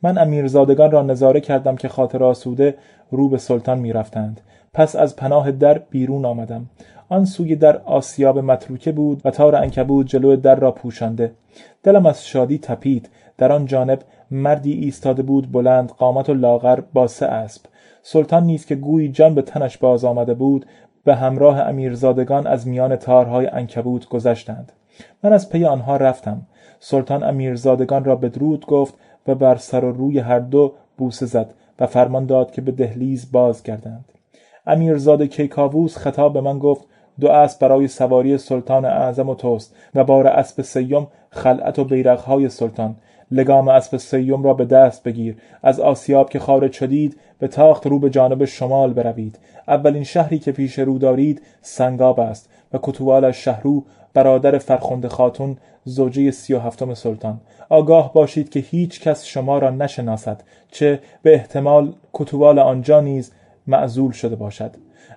من 0.03 0.17
امیرزادگان 0.17 0.91
را 0.91 1.01
نظاره 1.01 1.39
کردم 1.39 1.75
که 1.75 1.87
خاطر 1.87 2.23
آسوده 2.23 2.77
رو 3.11 3.29
به 3.29 3.37
سلطان 3.37 3.79
می‌رفتند 3.79 4.41
پس 4.73 4.95
از 4.95 5.15
پناه 5.15 5.51
در 5.51 5.77
بیرون 5.77 6.25
آمدم. 6.25 6.69
آن 7.11 7.25
سوی 7.25 7.55
در 7.55 7.77
آسیاب 7.77 8.39
متروکه 8.39 8.91
بود 8.91 9.21
و 9.25 9.31
تار 9.31 9.55
انکبود 9.55 10.07
جلو 10.07 10.35
در 10.35 10.55
را 10.55 10.71
پوشانده. 10.71 11.31
دلم 11.83 12.05
از 12.05 12.25
شادی 12.25 12.57
تپید. 12.57 13.09
در 13.37 13.51
آن 13.51 13.65
جانب 13.65 14.01
مردی 14.31 14.73
ایستاده 14.73 15.23
بود 15.23 15.51
بلند 15.51 15.89
قامت 15.89 16.29
و 16.29 16.33
لاغر 16.33 16.79
با 16.93 17.07
سه 17.07 17.25
اسب. 17.25 17.61
سلطان 18.03 18.43
نیز 18.43 18.65
که 18.65 18.75
گویی 18.75 19.09
جان 19.09 19.35
به 19.35 19.41
تنش 19.41 19.77
باز 19.77 20.05
آمده 20.05 20.33
بود 20.33 20.65
به 21.03 21.15
همراه 21.15 21.59
امیرزادگان 21.59 22.47
از 22.47 22.67
میان 22.67 22.95
تارهای 22.95 23.47
انکبوت 23.47 24.09
گذشتند. 24.09 24.71
من 25.23 25.33
از 25.33 25.49
پی 25.49 25.65
آنها 25.65 25.97
رفتم. 25.97 26.41
سلطان 26.79 27.23
امیرزادگان 27.23 28.03
را 28.03 28.15
بدرود 28.15 28.65
گفت 28.65 28.93
و 29.27 29.35
بر 29.35 29.55
سر 29.55 29.85
و 29.85 29.91
روی 29.91 30.19
هر 30.19 30.39
دو 30.39 30.73
بوسه 30.97 31.25
زد 31.25 31.53
و 31.79 31.87
فرمان 31.87 32.25
داد 32.25 32.51
که 32.51 32.61
به 32.61 32.71
دهلیز 32.71 33.31
باز 33.31 33.63
گردند 33.63 34.05
امیرزاده 34.67 35.27
کیکاووس 35.27 35.97
خطاب 35.97 36.33
به 36.33 36.41
من 36.41 36.59
گفت 36.59 36.90
دو 37.21 37.29
اسب 37.29 37.59
برای 37.59 37.87
سواری 37.87 38.37
سلطان 38.37 38.85
اعظم 38.85 39.29
و 39.29 39.35
توست 39.35 39.75
و 39.95 40.03
بار 40.03 40.27
اسب 40.27 40.61
سیم 40.61 41.07
خلعت 41.29 41.79
و 41.79 41.83
بیرقهای 41.83 42.49
سلطان. 42.49 42.95
لگام 43.31 43.67
اسب 43.67 43.97
سیم 43.97 44.43
را 44.43 44.53
به 44.53 44.65
دست 44.65 45.03
بگیر. 45.03 45.37
از 45.63 45.79
آسیاب 45.79 46.29
که 46.29 46.39
خارج 46.39 46.71
شدید 46.71 47.17
به 47.39 47.47
تاخت 47.47 47.87
رو 47.87 47.99
به 47.99 48.09
جانب 48.09 48.45
شمال 48.45 48.93
بروید. 48.93 49.39
اولین 49.67 50.03
شهری 50.03 50.39
که 50.39 50.51
پیش 50.51 50.79
رو 50.79 50.97
دارید 50.97 51.41
سنگاب 51.61 52.19
است 52.19 52.49
و 52.73 52.79
کتوالش 52.81 53.45
شهرو 53.45 53.83
برادر 54.13 54.57
فرخنده 54.57 55.09
خاتون 55.09 55.57
زوجه 55.85 56.31
سی 56.31 56.53
و 56.53 56.59
هفتم 56.59 56.93
سلطان. 56.93 57.41
آگاه 57.69 58.13
باشید 58.13 58.49
که 58.49 58.59
هیچ 58.59 59.01
کس 59.01 59.25
شما 59.25 59.57
را 59.57 59.69
نشناسد 59.69 60.43
چه 60.71 60.99
به 61.21 61.33
احتمال 61.33 61.93
کتوال 62.13 62.59
آنجا 62.59 63.01
نیز 63.01 63.31
معزول 63.67 64.11
شده 64.11 64.35
باشد. 64.35 64.71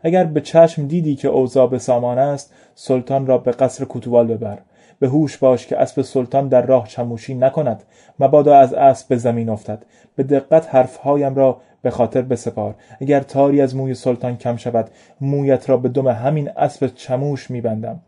اگر 0.05 0.25
به 0.25 0.41
چشم 0.41 0.87
دیدی 0.87 1.15
که 1.15 1.29
اوضاع 1.29 1.69
به 1.69 1.79
سامان 1.79 2.19
است 2.19 2.53
سلطان 2.75 3.27
را 3.27 3.39
به 3.39 3.51
قصر 3.51 3.87
کتوال 3.89 4.27
ببر. 4.27 4.59
به 4.99 5.09
هوش 5.09 5.39
باش 5.39 5.67
که 5.67 5.79
اسب 5.79 6.03
سلطان 6.03 6.49
در 6.49 6.63
راه 6.63 6.89
چموشی 6.89 7.35
نکند. 7.35 7.83
مبادا 8.19 8.57
از 8.57 8.75
اسب 8.75 9.09
به 9.09 9.17
زمین 9.17 9.49
افتد. 9.49 9.85
به 10.17 10.23
دقت 10.23 10.75
حرفهایم 10.75 11.35
را 11.35 11.61
به 11.83 11.91
خاطر 11.91 12.23
بسپار. 12.23 12.75
اگر 13.01 13.21
تاری 13.21 13.61
از 13.61 13.77
موی 13.77 13.95
سلطان 13.95 14.37
کم 14.37 14.57
شود 14.57 14.91
مویت 15.21 15.71
را 15.71 15.77
به 15.77 15.89
دم 15.89 16.09
همین 16.09 16.51
اسب 16.57 16.87
چموش 16.87 17.51
میبندم. 17.51 18.01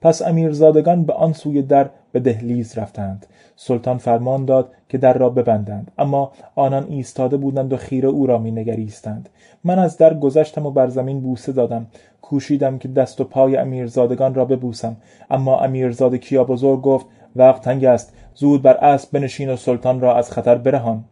پس 0.00 0.22
امیرزادگان 0.22 1.04
به 1.04 1.12
آن 1.12 1.32
سوی 1.32 1.62
در 1.62 1.90
به 2.12 2.20
دهلیز 2.20 2.78
رفتند. 2.78 3.26
سلطان 3.62 3.98
فرمان 3.98 4.44
داد 4.44 4.72
که 4.88 4.98
در 4.98 5.12
را 5.12 5.30
ببندند. 5.30 5.90
اما 5.98 6.32
آنان 6.54 6.86
ایستاده 6.88 7.36
بودند 7.36 7.72
و 7.72 7.76
خیره 7.76 8.08
او 8.08 8.26
را 8.26 8.38
مینگریستند. 8.38 9.28
من 9.64 9.78
از 9.78 9.96
در 9.96 10.14
گذشتم 10.14 10.66
و 10.66 10.70
بر 10.70 10.88
زمین 10.88 11.20
بوسه 11.20 11.52
دادم. 11.52 11.86
کوشیدم 12.22 12.78
که 12.78 12.88
دست 12.88 13.20
و 13.20 13.24
پای 13.24 13.56
امیرزادگان 13.56 14.34
را 14.34 14.44
ببوسم. 14.44 14.96
اما 15.30 15.60
امیرزاده 15.60 16.18
کیا 16.18 16.44
بزرگ 16.44 16.82
گفت 16.82 17.06
وقت 17.36 17.62
تنگ 17.62 17.84
است. 17.84 18.12
زود 18.34 18.62
بر 18.62 18.76
اسب 18.76 19.12
بنشین 19.12 19.50
و 19.50 19.56
سلطان 19.56 20.00
را 20.00 20.16
از 20.16 20.30
خطر 20.30 20.54
برهان. 20.54 21.04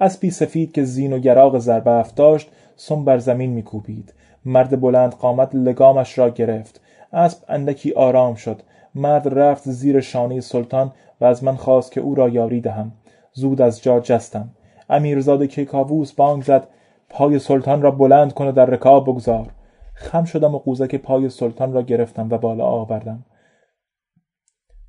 اسبی 0.00 0.30
سفید 0.30 0.72
که 0.72 0.84
زین 0.84 1.12
و 1.12 1.18
گراغ 1.18 1.58
زربفت 1.58 2.14
داشت 2.14 2.48
سم 2.76 3.04
بر 3.04 3.18
زمین 3.18 3.50
میکوبید. 3.50 4.14
مرد 4.44 4.80
بلند 4.80 5.14
قامت 5.14 5.54
لگامش 5.54 6.18
را 6.18 6.30
گرفت. 6.30 6.80
اسب 7.12 7.38
اندکی 7.48 7.92
آرام 7.92 8.34
شد. 8.34 8.62
مرد 8.96 9.38
رفت 9.38 9.70
زیر 9.70 10.00
شانه 10.00 10.40
سلطان 10.40 10.92
و 11.20 11.24
از 11.24 11.44
من 11.44 11.56
خواست 11.56 11.92
که 11.92 12.00
او 12.00 12.14
را 12.14 12.28
یاری 12.28 12.60
دهم. 12.60 12.92
زود 13.32 13.60
از 13.60 13.82
جا 13.82 14.00
جستم. 14.00 14.48
امیرزاده 14.90 15.46
کیکاووس 15.46 16.12
بانگ 16.12 16.42
زد 16.42 16.68
پای 17.08 17.38
سلطان 17.38 17.82
را 17.82 17.90
بلند 17.90 18.34
کن 18.34 18.46
و 18.46 18.52
در 18.52 18.66
رکاب 18.66 19.04
بگذار. 19.04 19.46
خم 19.94 20.24
شدم 20.24 20.54
و 20.54 20.58
قوزک 20.58 20.96
پای 20.96 21.28
سلطان 21.28 21.72
را 21.72 21.82
گرفتم 21.82 22.28
و 22.30 22.38
بالا 22.38 22.64
آوردم. 22.64 23.24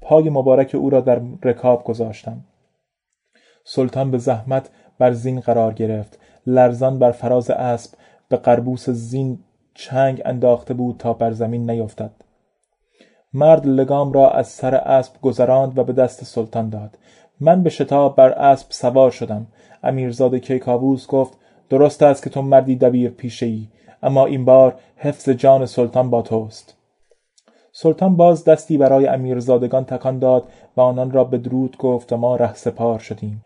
پای 0.02 0.30
مبارک 0.30 0.76
او 0.76 0.90
را 0.90 1.02
در 1.02 1.22
رکاب 1.44 1.84
گذاشتم. 1.84 2.44
سلطان 3.66 4.12
به 4.12 4.18
زحمت 4.18 4.70
بر 5.00 5.12
زین 5.12 5.40
قرار 5.40 5.74
گرفت. 5.74 6.20
لرزان 6.48 7.00
بر 7.00 7.12
فراز 7.12 7.50
اسب 7.50 7.98
به 8.30 8.38
قربوس 8.38 8.90
زین 8.90 9.40
چنگ 9.74 10.22
انداخته 10.26 10.74
بود 10.74 10.98
تا 10.98 11.14
بر 11.14 11.32
زمین 11.32 11.72
نیفتد. 11.72 12.12
مرد 13.34 13.66
لگام 13.68 14.14
را 14.14 14.32
از 14.32 14.48
سر 14.48 14.76
اسب 14.76 15.22
گذراند 15.22 15.78
و 15.78 15.84
به 15.84 15.94
دست 15.94 16.24
سلطان 16.24 16.70
داد. 16.70 16.98
من 17.40 17.64
به 17.64 17.70
شتاب 17.70 18.16
بر 18.16 18.30
اسب 18.30 18.68
سوار 18.70 19.12
شدم. 19.12 19.48
امیرزاده 19.84 20.40
کیکاووس 20.40 21.08
گفت 21.08 21.34
درست 21.70 22.04
است 22.04 22.24
که 22.24 22.30
تو 22.30 22.42
مردی 22.42 22.76
دبیر 22.76 23.10
پیشه 23.10 23.46
ای 23.46 23.68
اما 24.04 24.26
این 24.26 24.46
بار 24.46 24.76
حفظ 24.98 25.30
جان 25.30 25.66
سلطان 25.66 26.10
با 26.10 26.22
توست. 26.22 26.78
سلطان 27.72 28.16
باز 28.16 28.44
دستی 28.44 28.78
برای 28.78 29.08
امیرزادگان 29.08 29.86
تکان 29.86 30.20
داد 30.20 30.44
و 30.78 30.82
آنان 30.82 31.12
را 31.12 31.24
به 31.24 31.38
درود 31.38 31.78
گفت 31.78 32.14
و 32.14 32.18
ما 32.18 32.36
ره 32.36 32.54
سپار 32.54 33.00
شدیم. 33.00 33.46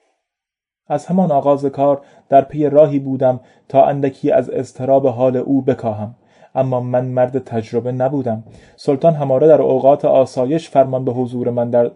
از 0.88 1.06
همان 1.06 1.32
آغاز 1.32 1.66
کار 1.66 2.02
در 2.30 2.42
پی 2.42 2.70
راهی 2.70 3.00
بودم 3.00 3.40
تا 3.70 3.86
اندکی 3.86 4.32
از 4.32 4.50
اضطراب 4.50 5.08
حال 5.08 5.38
او 5.38 5.62
بکاهم. 5.62 6.16
اما 6.56 6.80
من 6.80 7.06
مرد 7.06 7.40
تجربه 7.40 7.92
نبودم. 7.92 8.44
سلطان 8.76 9.14
هماره 9.14 9.48
در 9.48 9.62
اوقات 9.62 10.06
آسایش 10.06 10.70
فرمان 10.70 11.06
به 11.06 11.12
حضور 11.12 11.50
من 11.50 11.70
در 11.70 11.92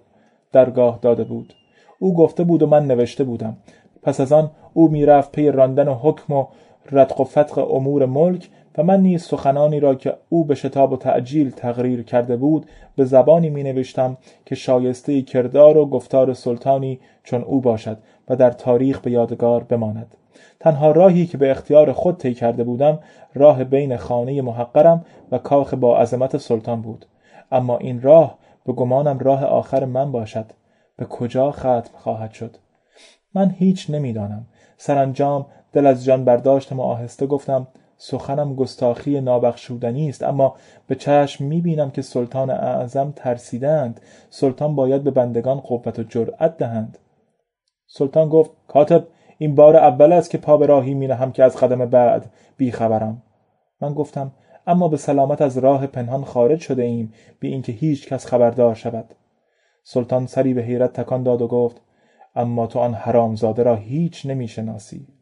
درگاه 0.51 0.99
داده 1.01 1.23
بود. 1.23 1.53
او 1.99 2.13
گفته 2.13 2.43
بود 2.43 2.63
و 2.63 2.67
من 2.67 2.87
نوشته 2.87 3.23
بودم. 3.23 3.57
پس 4.03 4.19
از 4.19 4.31
آن 4.31 4.51
او 4.73 4.87
می‌رفت 4.87 5.31
پی 5.31 5.51
راندن 5.51 5.87
و 5.87 5.93
حکم 5.93 6.33
و 6.33 6.45
رتق 6.91 7.21
و 7.21 7.23
فتق 7.23 7.73
امور 7.73 8.05
ملک 8.05 8.49
و 8.77 8.83
من 8.83 9.01
نیز 9.01 9.23
سخنانی 9.23 9.79
را 9.79 9.95
که 9.95 10.13
او 10.29 10.45
به 10.45 10.55
شتاب 10.55 10.91
و 10.91 10.97
تعجیل 10.97 11.49
تقریر 11.49 12.03
کرده 12.03 12.37
بود 12.37 12.65
به 12.95 13.05
زبانی 13.05 13.49
می 13.49 13.63
نوشتم 13.63 14.17
که 14.45 14.55
شایسته 14.55 15.21
کردار 15.21 15.77
و 15.77 15.85
گفتار 15.85 16.33
سلطانی 16.33 16.99
چون 17.23 17.41
او 17.41 17.61
باشد 17.61 17.97
و 18.29 18.35
در 18.35 18.51
تاریخ 18.51 18.99
به 18.99 19.11
یادگار 19.11 19.63
بماند. 19.63 20.15
تنها 20.59 20.91
راهی 20.91 21.25
که 21.25 21.37
به 21.37 21.51
اختیار 21.51 21.91
خود 21.91 22.17
طی 22.17 22.33
کرده 22.33 22.63
بودم 22.63 22.99
راه 23.33 23.63
بین 23.63 23.97
خانه 23.97 24.41
محقرم 24.41 25.05
و 25.31 25.37
کاخ 25.37 25.73
با 25.73 25.99
عظمت 25.99 26.37
سلطان 26.37 26.81
بود. 26.81 27.05
اما 27.51 27.77
این 27.77 28.01
راه 28.01 28.37
به 28.65 28.73
گمانم 28.73 29.19
راه 29.19 29.45
آخر 29.45 29.85
من 29.85 30.11
باشد. 30.11 30.45
به 30.97 31.05
کجا 31.05 31.51
ختم 31.51 31.89
خواهد 31.97 32.31
شد؟ 32.31 32.57
من 33.33 33.49
هیچ 33.49 33.89
نمی‌دانم. 33.89 34.47
سرانجام 34.77 35.45
دل 35.73 35.85
از 35.85 36.05
جان 36.05 36.25
برداشتم 36.25 36.79
و 36.79 36.83
آهسته 36.83 37.25
گفتم 37.25 37.67
سخنم 37.97 38.55
گستاخی 38.55 39.21
نابخشودنی 39.21 40.09
است 40.09 40.23
اما 40.23 40.55
به 40.87 40.95
چشم 40.95 41.45
می‌بینم 41.45 41.91
که 41.91 42.01
سلطان 42.01 42.49
اعظم 42.49 43.13
ترسیدند. 43.15 44.01
سلطان 44.29 44.75
باید 44.75 45.03
به 45.03 45.11
بندگان 45.11 45.59
قوت 45.59 45.99
و 45.99 46.03
جرأت 46.03 46.57
دهند. 46.57 46.97
سلطان 47.87 48.29
گفت 48.29 48.51
کاتب 48.67 49.07
این 49.37 49.55
بار 49.55 49.75
اول 49.75 50.11
است 50.11 50.29
که 50.29 50.37
پا 50.37 50.57
به 50.57 50.65
راهی 50.65 50.93
می 50.93 51.07
نهم 51.07 51.31
که 51.31 51.43
از 51.43 51.57
قدم 51.57 51.85
بعد 51.85 52.31
بیخبرم. 52.57 53.21
من 53.81 53.93
گفتم 53.93 54.31
اما 54.67 54.87
به 54.87 54.97
سلامت 54.97 55.41
از 55.41 55.57
راه 55.57 55.87
پنهان 55.87 56.23
خارج 56.23 56.59
شده 56.59 56.83
ایم 56.83 57.13
بی 57.39 57.47
اینکه 57.47 57.71
هیچ 57.71 58.07
کس 58.07 58.25
خبردار 58.25 58.75
شود. 58.75 59.15
سلطان 59.83 60.25
سری 60.25 60.53
به 60.53 60.61
حیرت 60.61 60.93
تکان 60.93 61.23
داد 61.23 61.41
و 61.41 61.47
گفت 61.47 61.81
اما 62.35 62.67
تو 62.67 62.79
آن 62.79 62.93
حرامزاده 62.93 63.63
را 63.63 63.75
هیچ 63.75 64.25
نمی‌شناسی. 64.25 65.07